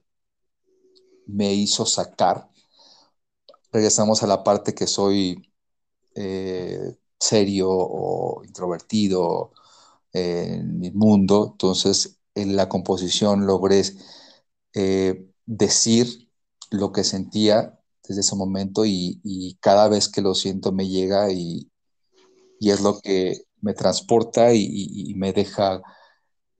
[1.27, 2.49] me hizo sacar.
[3.71, 5.51] Regresamos a la parte que soy
[6.15, 9.51] eh, serio o introvertido
[10.13, 11.49] en mi mundo.
[11.53, 13.83] Entonces, en la composición logré
[14.73, 16.29] eh, decir
[16.71, 21.71] lo que sentía desde ese momento y, cada vez que lo siento me llega y,
[22.59, 25.81] es lo que me transporta y, me deja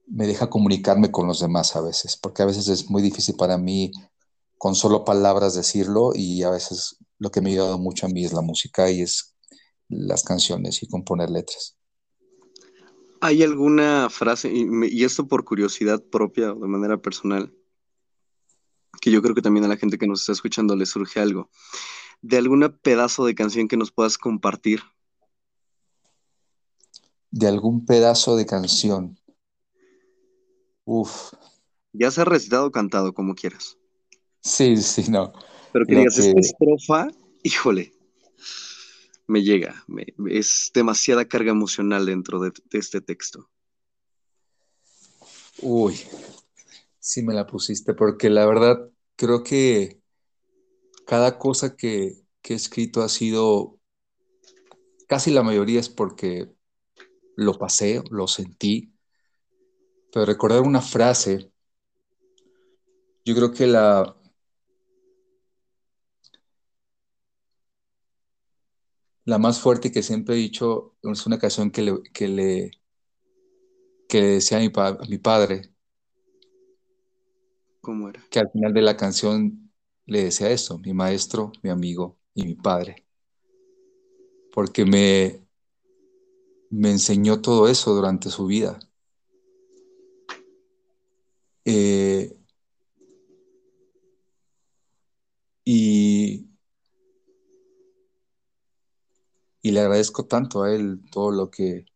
[0.06, 3.58] me deja comunicarme con los demás a veces, porque a veces es muy difícil para
[3.58, 3.92] mí
[4.58, 8.24] con solo palabras decirlo y a veces lo que me ha ayudado mucho a mí
[8.24, 9.36] es la música y es
[9.88, 11.76] las canciones y componer letras.
[13.20, 17.52] ¿Hay alguna frase, y, esto por curiosidad propia o de manera personal,
[19.00, 21.50] que yo creo que también a la gente que nos está escuchando le surge algo,
[22.20, 24.82] de algún pedazo de canción que nos puedas compartir?
[27.30, 29.18] De algún pedazo de canción.
[30.86, 31.32] Uf.
[31.92, 33.76] Ya se ha recitado o cantado, como quieras.
[34.40, 35.32] Sí, sí, no.
[35.72, 37.08] Pero que digas, esta estrofa,
[37.42, 37.92] híjole,
[39.26, 39.84] me llega.
[40.30, 43.50] es demasiada carga emocional dentro de, este texto.
[45.60, 45.98] Uy,
[47.00, 50.00] sí me la pusiste, porque la verdad creo que
[51.04, 53.80] cada cosa que, que he escrito ha sido,
[55.08, 56.52] casi la mayoría es porque
[57.34, 58.95] lo pasé, lo sentí,
[60.16, 61.52] pero recordar una frase,
[63.22, 64.16] yo creo que la,
[69.26, 72.70] la más fuerte que siempre he dicho es una canción que le, que le,
[74.08, 75.74] que decía a mi, a mi padre.
[77.82, 78.22] ¿Cómo era?
[78.30, 79.70] Que al final de la canción
[80.06, 83.04] le decía eso, mi maestro, mi amigo y mi padre.
[84.54, 85.46] Porque me,
[86.70, 88.78] me enseñó todo eso durante su vida.
[91.68, 92.32] Eh,
[95.64, 96.48] y,
[99.62, 101.86] y le agradezco tanto a él todo lo que,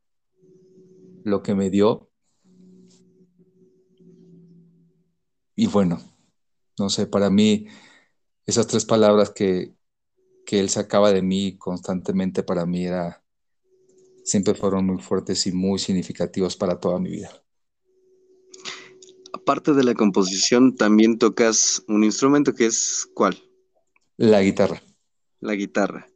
[1.22, 2.10] lo que me dio.
[5.54, 6.00] Y bueno,
[6.76, 7.68] no sé, para mí
[8.46, 9.76] esas tres palabras que,
[10.46, 13.22] que él sacaba de mí constantemente para mí era,
[14.24, 17.44] siempre fueron muy fuertes y muy significativos para toda mi vida
[19.50, 23.36] aparte de la composición, también tocas un instrumento que es ¿cuál?
[24.16, 24.80] La guitarra.
[25.40, 26.06] La guitarra.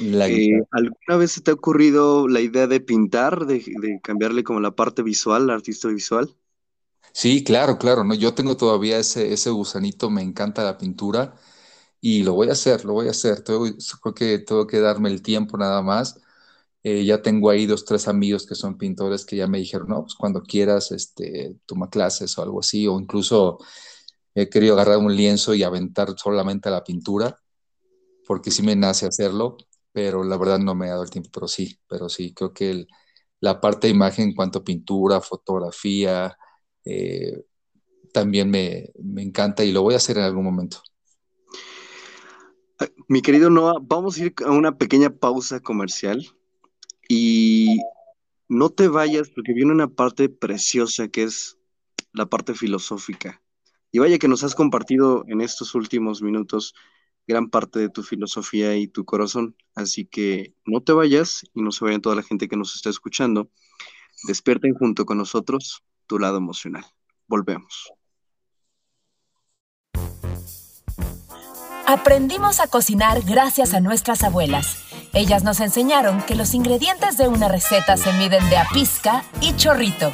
[0.00, 4.72] Eh, ¿Alguna vez se te ha ocurrido la idea de pintar, de, cambiarle como la
[4.72, 6.34] parte visual, la artista visual?
[7.12, 8.14] Sí, claro, claro, ¿no?
[8.14, 11.36] Yo tengo todavía ese, ese gusanito, me encanta la pintura
[12.00, 13.44] y lo voy a hacer, lo voy a hacer.
[13.44, 16.20] creo que tengo que darme el tiempo nada más
[16.82, 20.02] eh, ya tengo ahí dos, tres amigos que son pintores que ya me dijeron, no,
[20.02, 23.58] pues cuando quieras, este, toma clases o algo así, o incluso
[24.34, 27.38] he querido agarrar un lienzo y aventar solamente la pintura,
[28.26, 29.58] porque sí me nace hacerlo,
[29.92, 32.86] pero la verdad no me ha dado el tiempo, pero sí, pero sí, creo que
[33.40, 36.36] la parte de imagen en cuanto a pintura, fotografía,
[36.84, 37.44] eh,
[38.12, 40.82] también me, me encanta y lo voy a hacer en algún momento.
[43.08, 46.26] Mi querido Noah, vamos a ir a una pequeña pausa comercial
[47.12, 47.82] y
[48.48, 51.58] no te vayas porque viene una parte preciosa que es
[52.12, 53.42] la parte filosófica.
[53.90, 56.72] Y vaya que nos has compartido en estos últimos minutos
[57.26, 59.56] gran parte de tu filosofía y tu corazón.
[59.74, 62.90] Así que no te vayas y no se vayan toda la gente que nos está
[62.90, 63.50] escuchando.
[64.28, 66.84] Despierten junto con nosotros tu lado emocional.
[67.26, 67.92] Volvemos.
[71.88, 77.48] Aprendimos a cocinar gracias a nuestras abuelas ellas nos enseñaron que los ingredientes de una
[77.48, 80.12] receta se miden de a pizca y chorrito.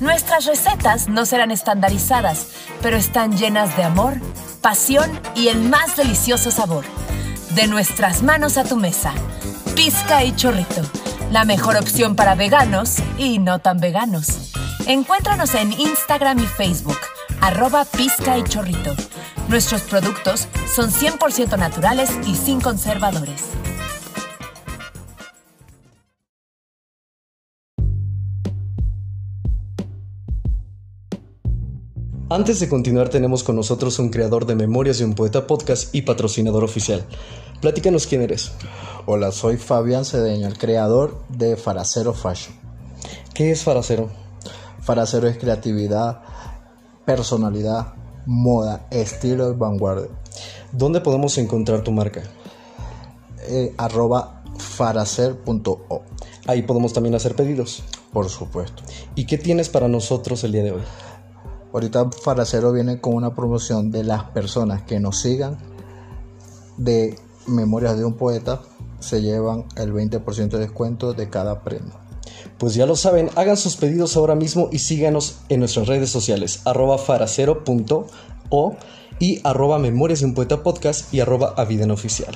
[0.00, 2.48] Nuestras recetas no serán estandarizadas,
[2.82, 4.20] pero están llenas de amor,
[4.60, 6.84] pasión y el más delicioso sabor.
[7.54, 9.12] De nuestras manos a tu mesa.
[9.74, 10.82] Pizca y chorrito.
[11.32, 14.52] La mejor opción para veganos y no tan veganos.
[14.86, 16.98] Encuéntranos en Instagram y Facebook,
[17.40, 18.94] arroba pizca y chorrito.
[19.48, 23.42] Nuestros productos son 100% naturales y sin conservadores.
[32.36, 36.02] Antes de continuar tenemos con nosotros un creador de Memorias de un Poeta Podcast y
[36.02, 37.02] patrocinador oficial.
[37.62, 38.52] Platícanos quién eres.
[39.06, 42.54] Hola, soy Fabián Cedeño, el creador de Faracero Fashion.
[43.32, 44.10] ¿Qué es Faracero?
[44.82, 46.20] Faracero es creatividad,
[47.06, 47.94] personalidad,
[48.26, 50.10] moda, estilo y vanguardia.
[50.72, 52.22] ¿Dónde podemos encontrar tu marca?
[53.48, 56.02] Eh, arroba faracer.o.
[56.46, 57.82] Ahí podemos también hacer pedidos.
[58.12, 58.82] Por supuesto.
[59.14, 60.82] ¿Y qué tienes para nosotros el día de hoy?
[61.76, 65.58] Ahorita Faracero viene con una promoción de las personas que nos sigan
[66.78, 68.62] de Memorias de un Poeta.
[68.98, 71.92] Se llevan el 20% de descuento de cada premio.
[72.56, 76.62] Pues ya lo saben, hagan sus pedidos ahora mismo y síganos en nuestras redes sociales,
[76.64, 78.76] arroba faracero.o
[79.18, 82.34] y arroba memorias de un poeta podcast y arroba aviden oficial.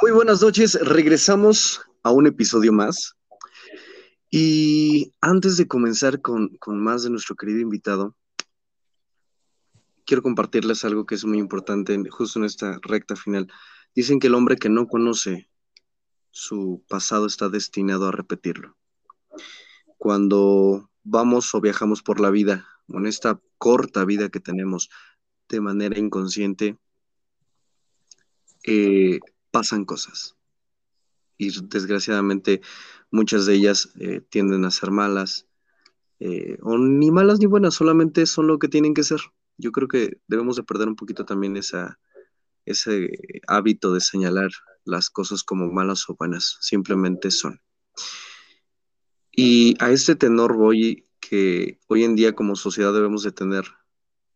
[0.00, 3.17] Muy buenas noches, regresamos a un episodio más.
[4.30, 8.14] Y antes de comenzar con, con más de nuestro querido invitado,
[10.08, 13.46] quiero compartirles algo que es muy importante justo en esta recta final.
[13.94, 15.50] Dicen que el hombre que no conoce
[16.30, 18.74] su pasado está destinado a repetirlo.
[19.98, 24.88] Cuando vamos o viajamos por la vida, en esta corta vida que tenemos
[25.50, 26.78] de manera inconsciente,
[28.64, 29.20] eh,
[29.50, 30.37] pasan cosas.
[31.38, 32.60] Y desgraciadamente
[33.10, 35.46] muchas de ellas eh, tienden a ser malas,
[36.20, 39.20] eh, o ni malas ni buenas, solamente son lo que tienen que ser.
[39.56, 41.98] Yo creo que debemos de perder un poquito también esa,
[42.66, 43.10] ese
[43.46, 44.50] hábito de señalar
[44.84, 47.60] las cosas como malas o buenas, simplemente son.
[49.30, 53.64] Y a este tenor voy que hoy en día como sociedad debemos de tener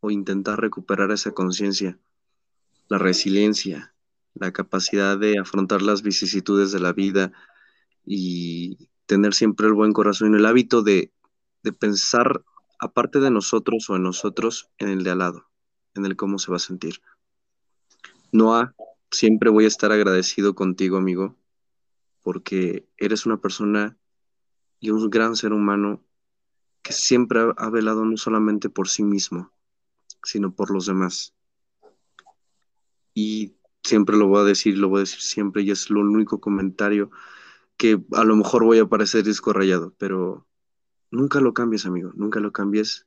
[0.00, 1.98] o intentar recuperar esa conciencia,
[2.88, 3.94] la resiliencia,
[4.34, 7.32] la capacidad de afrontar las vicisitudes de la vida
[8.04, 11.12] y tener siempre el buen corazón y el hábito de,
[11.62, 12.44] de pensar
[12.78, 15.48] aparte de nosotros o en nosotros, en el de al lado,
[15.94, 17.00] en el cómo se va a sentir.
[18.32, 18.74] Noah,
[19.10, 21.36] siempre voy a estar agradecido contigo, amigo,
[22.22, 23.96] porque eres una persona
[24.80, 26.02] y un gran ser humano
[26.82, 29.52] que siempre ha velado no solamente por sí mismo,
[30.24, 31.34] sino por los demás.
[33.14, 36.40] Y siempre lo voy a decir, lo voy a decir siempre, y es lo único
[36.40, 37.10] comentario
[37.76, 39.52] que a lo mejor voy a parecer disco
[39.98, 40.46] pero
[41.10, 43.06] nunca lo cambies, amigo, nunca lo cambies.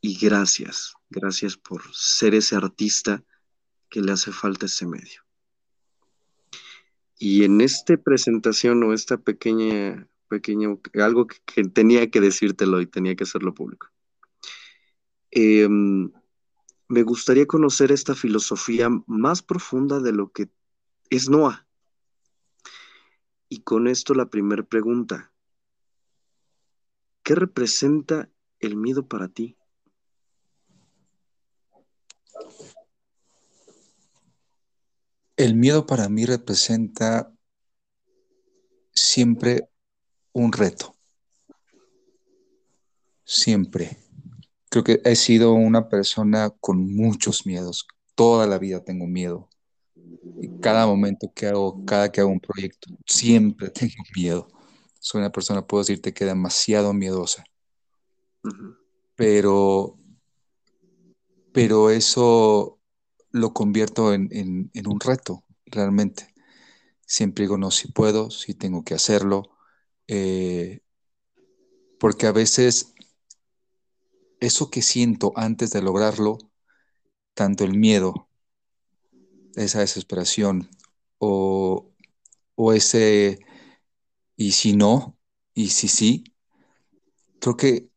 [0.00, 3.22] Y gracias, gracias por ser ese artista
[3.88, 5.22] que le hace falta ese medio.
[7.18, 13.14] Y en esta presentación o esta pequeña, pequeño, algo que, tenía que decírtelo y tenía
[13.14, 13.88] que hacerlo público.
[15.30, 16.10] Em,
[16.92, 20.50] me gustaría conocer esta filosofía más profunda de lo que
[21.08, 21.66] es Noah.
[23.48, 25.32] Y con esto la primera pregunta.
[27.22, 28.28] ¿Qué representa
[28.60, 29.56] el miedo para ti?
[35.38, 37.32] El miedo para mí representa
[38.92, 39.66] siempre
[40.34, 40.94] un reto.
[43.24, 44.01] Siempre.
[44.72, 47.86] Creo que he sido una persona con muchos miedos.
[48.14, 49.50] Toda la vida tengo miedo.
[50.40, 54.48] Y cada momento que hago, cada que hago un proyecto, siempre tengo miedo.
[54.98, 57.44] Soy una persona, puedo decirte, que demasiado miedosa.
[59.14, 59.98] Pero,
[61.52, 62.80] pero eso
[63.30, 66.32] lo convierto en, un reto, realmente.
[67.04, 69.50] Siempre digo, no, si puedo, si tengo que hacerlo,
[70.08, 70.80] eh,
[72.00, 72.91] porque a veces
[74.42, 76.36] eso que siento antes de lograrlo,
[77.34, 78.28] tanto el miedo,
[79.54, 80.68] esa desesperación
[81.18, 81.88] o,
[82.56, 83.38] o ese
[84.36, 85.16] y si no,
[85.54, 86.24] y si sí,
[87.38, 87.88] creo que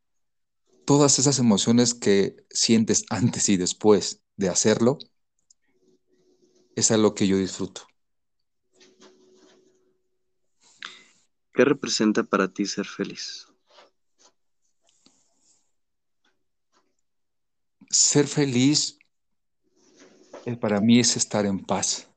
[0.86, 5.00] todas esas emociones que sientes antes y después de hacerlo,
[6.76, 7.88] es lo que yo disfruto.
[11.54, 13.48] ¿Qué representa para ti ser feliz?
[17.96, 18.98] Ser feliz
[20.60, 22.10] para mí es estar en paz.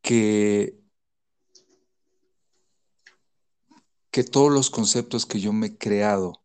[0.00, 0.80] Que,
[4.10, 6.42] que todos los conceptos que yo me he creado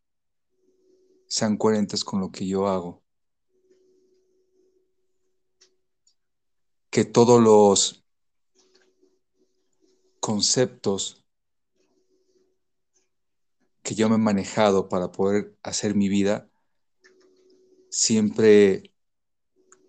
[1.28, 3.06] sean coherentes con lo que yo hago.
[6.95, 8.06] que todos los
[10.22, 11.24] conceptos
[13.86, 16.50] que yo me he manejado para poder hacer mi vida
[17.90, 18.92] siempre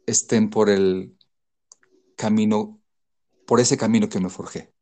[0.05, 1.17] estén por el
[2.15, 2.81] camino,
[3.47, 4.73] por ese camino que me forjé,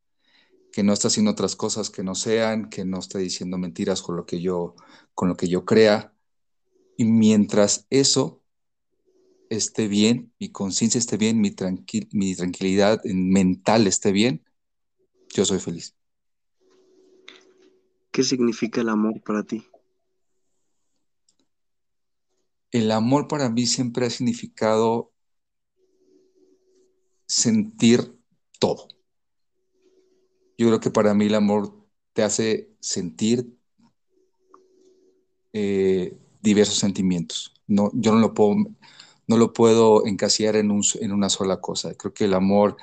[0.72, 4.16] que no esté haciendo otras cosas que no sean, que no esté diciendo mentiras con
[4.16, 4.74] lo que yo,
[5.14, 6.12] con lo que yo crea.
[6.96, 8.42] Y mientras eso
[9.48, 11.52] esté bien, mi conciencia esté bien, mi
[12.34, 14.44] tranquilidad mental esté bien,
[15.32, 15.94] yo soy feliz.
[18.14, 19.66] ¿Qué significa el amor para ti?
[22.70, 25.10] El amor para mí siempre ha significado
[27.26, 28.16] sentir
[28.60, 28.86] todo.
[30.56, 31.74] Yo creo que para mí el amor
[32.12, 33.52] te hace sentir
[35.52, 37.52] eh, diversos sentimientos.
[37.66, 38.54] No, yo no lo puedo,
[39.26, 41.96] no lo puedo encasillar en, en una sola cosa.
[41.96, 42.76] Creo que el amor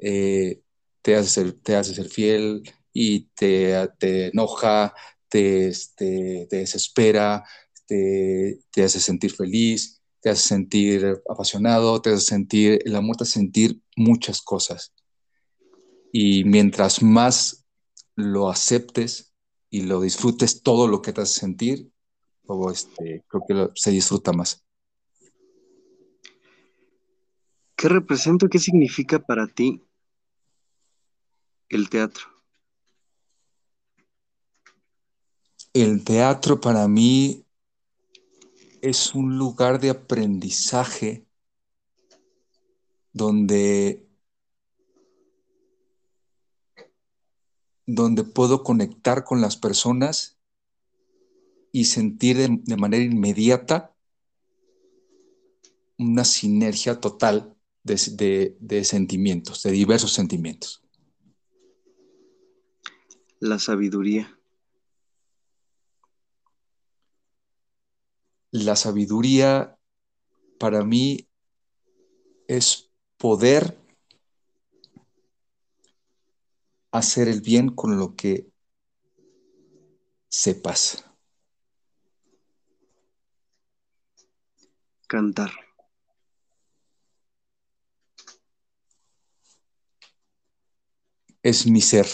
[0.00, 0.62] eh,
[1.02, 2.62] te, hace ser, te hace ser fiel
[2.98, 4.94] y te, te enoja,
[5.28, 7.44] te, este, te desespera,
[7.86, 13.24] te, te, hace sentir feliz, te hace sentir apasionado, te hace sentir, el amor te
[13.24, 14.94] hace sentir muchas cosas.
[16.10, 17.66] Y mientras más
[18.14, 19.34] lo aceptes
[19.68, 21.90] y lo disfrutes todo lo que te hace sentir,
[22.72, 24.64] este, creo que se disfruta más.
[27.76, 29.82] ¿Qué representa, qué significa para ti
[31.68, 32.35] el teatro?
[35.76, 37.44] El teatro para mí
[38.80, 41.26] es un lugar de aprendizaje
[43.12, 44.08] donde,
[47.84, 50.38] donde puedo conectar con las personas
[51.72, 53.94] y sentir de, manera inmediata
[55.98, 60.82] una sinergia total de, sentimientos, de diversos sentimientos.
[63.40, 64.35] La sabiduría.
[68.50, 69.78] La sabiduría
[70.58, 71.28] para mí
[72.48, 73.78] es poder
[76.90, 78.50] hacer el bien con lo que
[80.28, 81.04] sepas.
[85.06, 85.52] Cantar.
[91.42, 92.06] Es mi ser.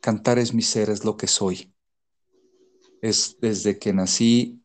[0.00, 1.74] Cantar es mi ser, es lo que soy.
[3.02, 4.59] Es desde que nací,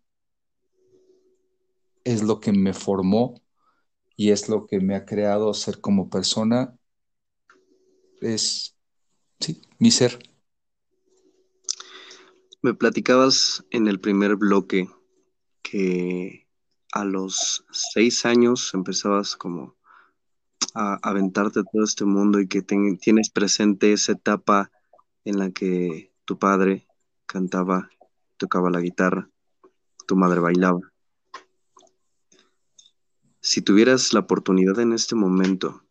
[2.06, 3.41] es lo que me formó
[4.16, 6.78] y es lo que me ha creado ser como persona.
[8.22, 8.78] Es,
[9.39, 10.20] sí, mi ser.
[12.62, 14.88] Me platicabas en el primer bloque
[15.62, 16.47] que
[16.93, 19.76] a los seis años empezabas como
[20.74, 24.72] a aventarte todo este mundo y que tienes presente esa etapa
[25.26, 26.88] en la que tu padre
[27.26, 27.89] cantaba,
[28.38, 29.30] tocaba la guitarra,
[30.08, 30.95] tu madre bailaba.
[33.46, 35.84] Si tuvieras la oportunidad en este momento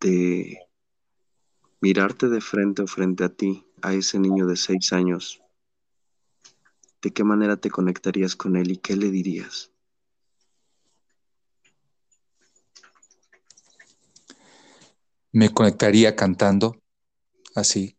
[0.00, 0.58] de
[1.80, 5.40] mirarte de frente o frente a ti, a ese niño de seis años,
[7.00, 9.70] ¿de qué manera te conectarías con él y qué le dirías?
[15.30, 16.82] Me conectaría cantando,
[17.54, 17.96] así.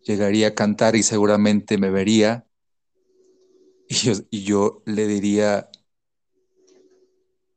[0.00, 2.46] Llegaría a cantar y seguramente me vería
[4.30, 5.68] y yo, le diría,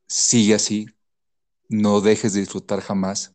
[0.08, 0.86] sigue así,
[1.68, 3.34] no dejes de disfrutar jamás.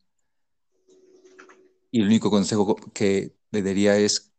[1.92, 4.34] Y el único consejo que le daría es,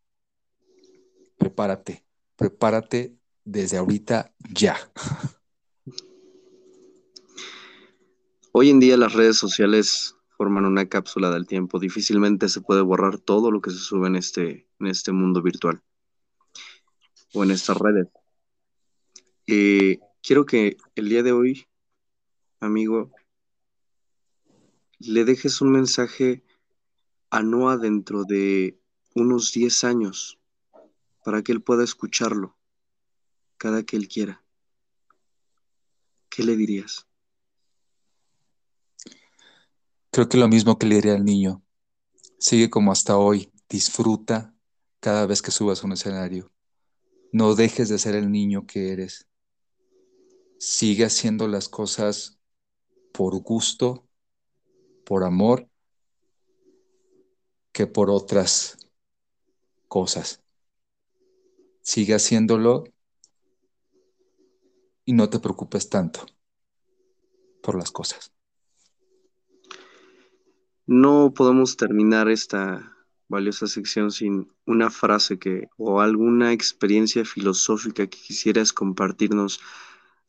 [1.37, 2.05] prepárate,
[2.35, 4.77] prepárate desde ahorita ya.
[8.51, 11.79] Hoy en día las redes sociales forman una cápsula del tiempo.
[11.79, 15.81] Difícilmente se puede borrar todo lo que se sube en este, en este mundo virtual
[17.33, 18.07] o en estas redes.
[19.47, 21.67] Eh, quiero que el día de hoy,
[22.59, 23.11] amigo,
[24.99, 26.43] le dejes un mensaje
[27.29, 28.79] a Noah dentro de
[29.13, 30.39] unos 10 años
[31.23, 32.57] para que él pueda escucharlo
[33.57, 34.43] cada que él quiera.
[36.29, 37.07] ¿Qué le dirías?
[40.11, 41.63] Creo que lo mismo que le diría al niño.
[42.39, 44.53] Sigue como hasta hoy, disfruta
[44.99, 46.51] cada vez que subas a un escenario.
[47.31, 49.27] No dejes de ser el niño que eres.
[50.57, 52.34] Sigue haciendo las cosas
[53.15, 54.07] por gusto,
[55.05, 55.69] por amor,
[57.71, 58.77] que por otras
[59.87, 60.43] cosas
[61.81, 62.83] sigue haciéndolo
[65.05, 66.25] y no te preocupes tanto
[67.61, 68.33] por las cosas.
[70.85, 72.97] No podemos terminar esta
[73.27, 79.61] valiosa sección sin una frase que o alguna experiencia filosófica que quisieras compartirnos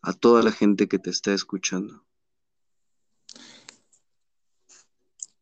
[0.02, 2.06] a toda la gente que te está escuchando.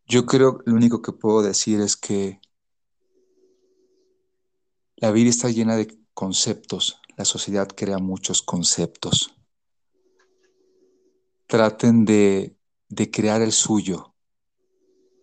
[0.06, 2.40] Yo creo lo único que puedo decir es que
[4.96, 7.00] la vida está llena de conceptos.
[7.16, 9.34] La sociedad crea muchos conceptos.
[11.46, 12.56] Traten de,
[13.12, 14.14] crear el suyo.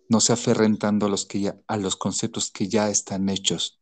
[0.08, 3.80] No se aferren a los, que a los conceptos que ya están hechos,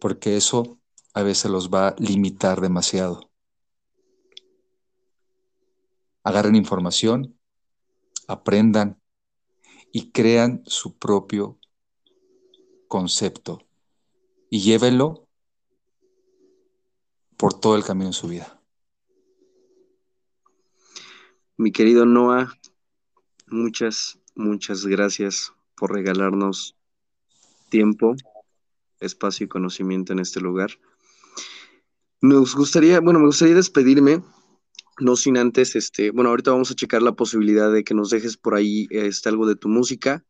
[0.00, 0.80] porque eso
[1.14, 3.30] a veces los va a limitar demasiado.
[6.24, 7.38] Agarren información,
[8.26, 9.01] aprendan
[9.92, 11.58] y crean su propio
[12.88, 13.62] concepto
[14.50, 15.28] y llévenlo
[17.36, 18.60] por todo el camino de su vida.
[21.56, 22.52] Mi querido Noah,
[23.46, 26.76] muchas, muchas gracias por regalarnos
[27.68, 28.14] tiempo,
[29.00, 30.70] espacio y conocimiento en este lugar.
[32.20, 34.22] Nos gustaría, bueno, me gustaría despedirme,
[35.02, 38.36] no sin antes, este, bueno, ahorita vamos a checar la posibilidad de que nos dejes
[38.36, 40.24] por ahí este, algo de tu música.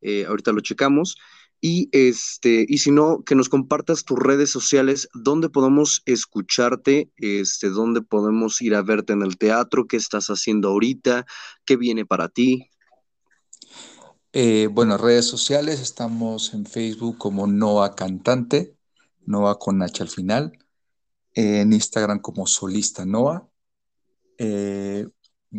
[0.00, 1.16] Eh, ahorita lo checamos.
[1.60, 7.70] Y, este, y si no, que nos compartas tus redes sociales, dónde podemos escucharte, este,
[7.70, 11.24] dónde podemos ir a verte en el teatro, qué estás haciendo ahorita,
[11.64, 12.70] qué viene para ti.
[14.32, 18.76] Eh, bueno, redes sociales, estamos en Facebook como Noa Cantante,
[19.24, 20.58] Noa con H al final,
[21.32, 23.48] en Instagram como Solista Noa.
[24.38, 25.06] Eh,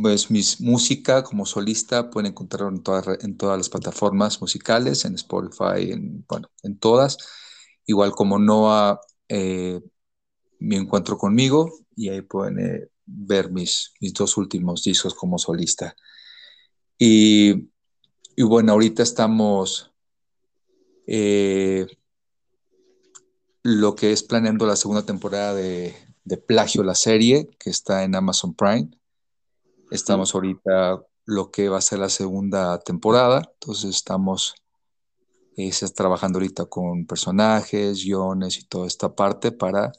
[0.01, 5.15] pues mi música como solista pueden encontrarlo en todas, en todas las plataformas musicales, en
[5.15, 7.17] Spotify, en, bueno, en todas.
[7.85, 8.99] Igual como Noah,
[9.29, 9.79] eh,
[10.59, 15.95] mi encuentro conmigo, y ahí pueden eh, ver mis, mis dos últimos discos como solista.
[16.97, 17.69] Y,
[18.35, 19.93] y bueno, ahorita estamos
[21.07, 21.87] eh,
[23.63, 25.95] lo que es planeando la segunda temporada de,
[26.25, 28.89] de Plagio, la serie, que está en Amazon Prime
[29.91, 34.55] Estamos ahorita lo que va a ser la segunda temporada, entonces estamos
[35.57, 39.91] eh, trabajando ahorita con personajes, guiones y toda esta parte para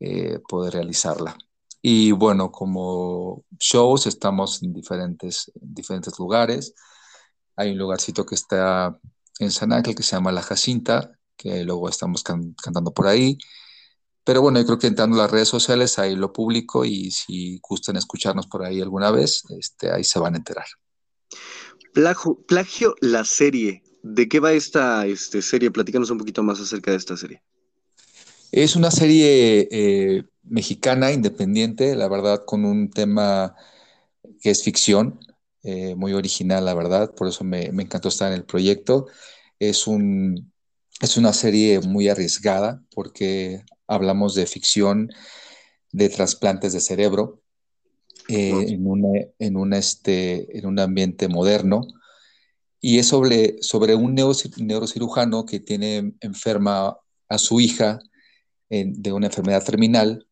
[0.00, 1.36] eh, poder realizarla.
[1.82, 6.74] Y bueno, como shows estamos en diferentes, diferentes lugares.
[7.56, 8.98] Hay un lugarcito que está
[9.38, 13.38] en San Ángel que se llama La Jacinta, que luego estamos cantando por ahí.
[14.26, 17.60] Pero bueno, yo creo que entrando a las redes sociales, ahí lo publico y si
[17.62, 20.66] gustan escucharnos por ahí alguna vez, este, ahí se van a enterar.
[21.92, 23.84] Plagio, la serie.
[24.02, 25.70] ¿De qué va esta este, serie?
[25.70, 27.40] Platícanos un poquito más acerca de esta serie.
[28.50, 33.54] Es una serie eh, mexicana independiente, la verdad, con un tema
[34.40, 35.20] que es ficción,
[35.62, 39.06] eh, muy original, la verdad, por eso me, me, encantó estar en el proyecto.
[39.60, 40.52] Es, un,
[41.00, 45.10] es una serie muy arriesgada porque hablamos de ficción
[45.92, 47.42] de trasplantes de cerebro
[48.28, 51.82] eh, en, en, este, en un ambiente moderno.
[52.80, 57.98] Y es sobre, sobre un neurocirujano que tiene enferma a su hija
[58.68, 60.26] de una enfermedad terminal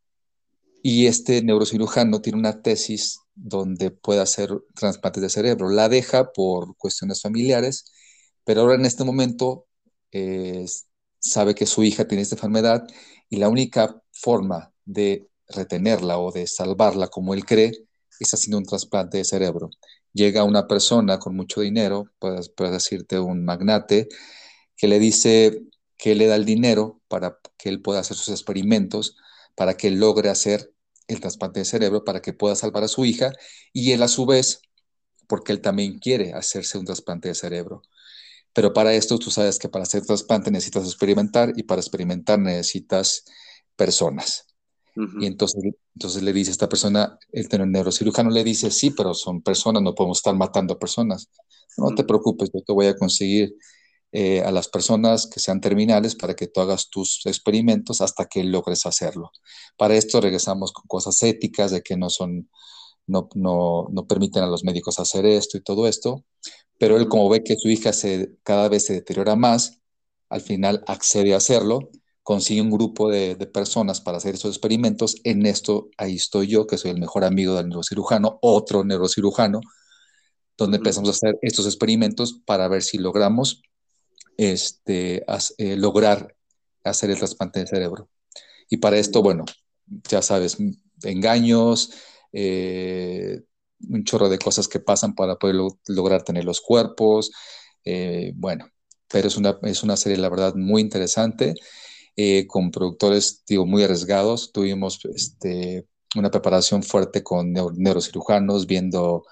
[0.83, 5.71] y este neurocirujano tiene una tesis donde puede hacer trasplantes de cerebro.
[5.71, 7.91] La deja por cuestiones familiares,
[8.45, 9.67] pero ahora en este momento
[10.15, 10.65] eh,
[11.19, 12.87] sabe que su hija tiene esta enfermedad
[13.29, 17.73] y la única forma de retenerla o de salvarla como él cree
[18.21, 19.71] es haciendo un trasplante de cerebro.
[20.13, 24.09] Llega una persona con mucho dinero, puedes, decirte un magnate,
[24.77, 25.63] que le dice
[25.97, 29.17] que le da el dinero para que él pueda hacer sus experimentos,
[29.57, 30.73] para que logre hacer
[31.09, 33.33] el trasplante de cerebro, para que pueda salvar a su hija,
[33.73, 34.61] y él a su vez,
[35.27, 37.83] porque él también quiere hacerse un trasplante de cerebro.
[38.55, 43.25] Pero para esto tú sabes que para hacer trasplante necesitas experimentar y para experimentar necesitas
[43.77, 44.47] personas.
[44.97, 45.61] Y entonces,
[45.97, 49.93] entonces le dice a esta persona, el neurocirujano le dice, sí, pero son personas, no
[49.93, 51.29] podemos estar matando a personas.
[51.77, 53.57] No te preocupes, yo te voy a conseguir
[54.13, 58.45] eh, a las personas que sean terminales para que tú hagas tus experimentos hasta que
[58.45, 59.33] logres hacerlo.
[59.77, 62.49] Para esto regresamos con cosas éticas de que no son,
[63.07, 66.25] no, no, no permiten a los médicos hacer esto y todo esto
[66.79, 69.81] pero él como ve que su hija se, cada vez se deteriora más,
[70.29, 71.91] al final accede a hacerlo,
[72.23, 75.17] consigue un grupo de, personas para hacer esos experimentos.
[75.25, 79.61] En esto, ahí estoy yo, que soy el mejor amigo del neurocirujano, otro neurocirujano,
[80.57, 83.63] donde empezamos a hacer estos experimentos para ver si logramos
[84.37, 85.25] este,
[85.59, 86.35] eh, lograr
[86.83, 88.09] hacer el trasplante de cerebro.
[88.69, 89.45] Y para esto, bueno,
[90.09, 90.57] ya sabes,
[91.03, 91.93] engaños,
[92.35, 93.43] eh,
[93.89, 95.57] un chorro de cosas que pasan para poder
[95.89, 97.31] lograr tener los cuerpos.
[97.85, 98.69] Eh, bueno,
[99.09, 101.55] pero es una, es una serie, la verdad, muy interesante,
[102.17, 104.53] eh, con productores, muy arriesgados.
[104.53, 109.25] Tuvimos este, una preparación fuerte con neurocirujanos, viendo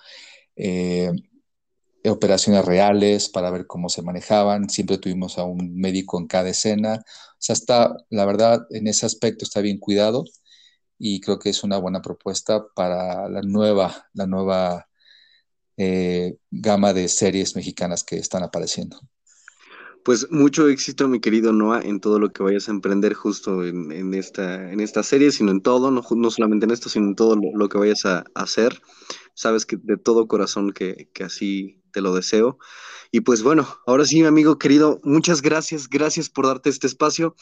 [2.05, 4.68] operaciones reales para ver cómo se manejaban.
[4.70, 7.03] Siempre tuvimos a un médico en cada escena.
[7.05, 10.24] O sea, está, la verdad, en ese aspecto está bien cuidado
[11.05, 14.88] y creo que es una buena propuesta para la nueva, la nueva
[15.76, 19.00] eh, gama de series mexicanas que están apareciendo.
[20.05, 24.14] Pues mucho éxito, mi querido Noah, en todo lo que vayas a emprender justo en,
[24.14, 27.36] esta, en esta serie, sino en todo, no, no solamente en esto, sino en todo
[27.53, 28.80] lo, que vayas a, hacer.
[29.34, 32.59] Sabes que de todo corazón que, así, te lo deseo.
[33.11, 37.36] Y pues bueno, ahora sí, mi amigo querido, muchas gracias, gracias por darte este espacio.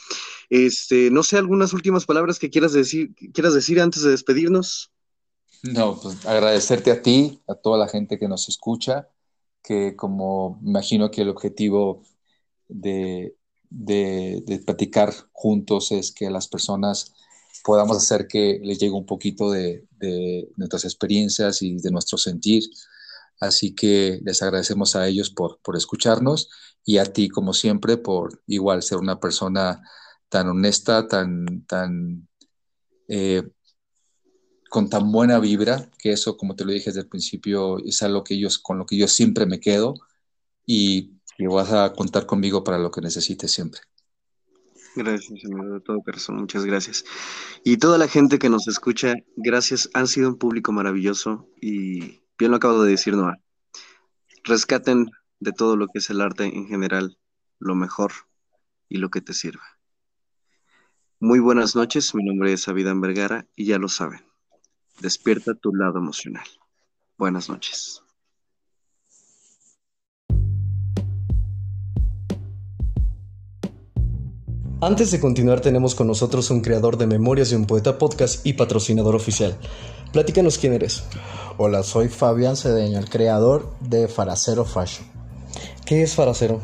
[0.48, 4.90] Este, no sé, algunas últimas palabras que quieras decir, quieras decir antes de despedirnos.
[5.62, 9.09] No, pues agradecerte a ti, a toda la gente que nos escucha,
[9.62, 12.03] que como imagino que el objetivo
[12.68, 13.36] de,
[13.68, 17.12] de, platicar juntos es que las personas
[17.64, 22.62] podamos hacer que les llegue un poquito de, de, nuestras experiencias y de nuestro sentir.
[23.41, 26.51] Así que les agradecemos a ellos por, por escucharnos
[26.84, 29.82] y a ti, como siempre, por igual ser una persona
[30.28, 32.28] tan honesta, tan, tan
[33.09, 33.49] eh,
[34.68, 38.22] con tan buena vibra, que eso, como te lo dije desde el principio, es algo
[38.22, 39.95] que ellos, con lo que yo siempre me quedo
[40.64, 43.80] y, y vas a contar conmigo para lo que necesites siempre.
[44.95, 47.05] Gracias, amigo, de todo corazón, muchas gracias.
[47.64, 52.51] Y toda la gente que nos escucha, gracias, han sido un público maravilloso y bien
[52.51, 53.38] lo acabo de decir, Noah.
[54.45, 55.11] Rescaten
[55.41, 57.18] de todo lo que es el arte en general,
[57.59, 58.12] lo mejor
[58.88, 59.62] y lo que te sirva.
[61.18, 64.24] Muy buenas noches, mi nombre es Avidan Vergara y ya lo saben.
[65.01, 66.47] Despierta tu lado emocional.
[67.18, 68.03] Buenas noches.
[74.80, 78.55] Antes de continuar tenemos con nosotros un creador de Memorias de un Poeta Podcast y
[78.55, 79.59] patrocinador oficial.
[80.11, 81.05] Platícanos quién eres.
[81.62, 85.06] Hola, soy Fabián Cedeño, el creador de Faracero Fashion.
[85.84, 86.62] ¿Qué es Faracero?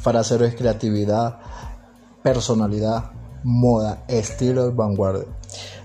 [0.00, 1.38] Faracero es creatividad,
[2.24, 3.12] personalidad,
[3.44, 5.26] moda, estilo y vanguardia.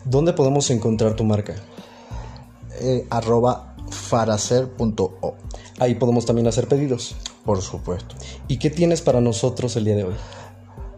[0.06, 1.54] ¿Dónde podemos encontrar tu marca?
[2.80, 5.36] Eh, arroba faracer.o.
[5.78, 7.16] Ahí podemos también hacer pedidos.
[7.46, 8.16] Por supuesto.
[8.48, 10.16] ¿Y qué tienes para nosotros el día de hoy?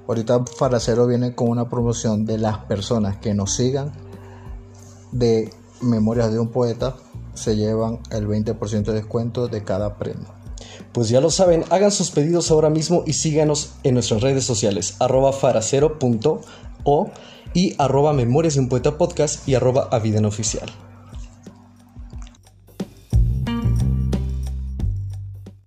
[0.08, 3.92] Ahorita Faracero viene con una promoción de las personas que nos sigan
[5.12, 6.96] de Memorias de un Poeta.
[7.34, 10.36] Se llevan el 20% de descuento de cada prenda.
[10.92, 14.96] Pues ya lo saben, hagan sus pedidos ahora mismo y síganos en nuestras redes sociales,
[15.00, 17.12] arroba faracero.o
[17.54, 19.90] y arroba memorias de un poeta podcast y arroba.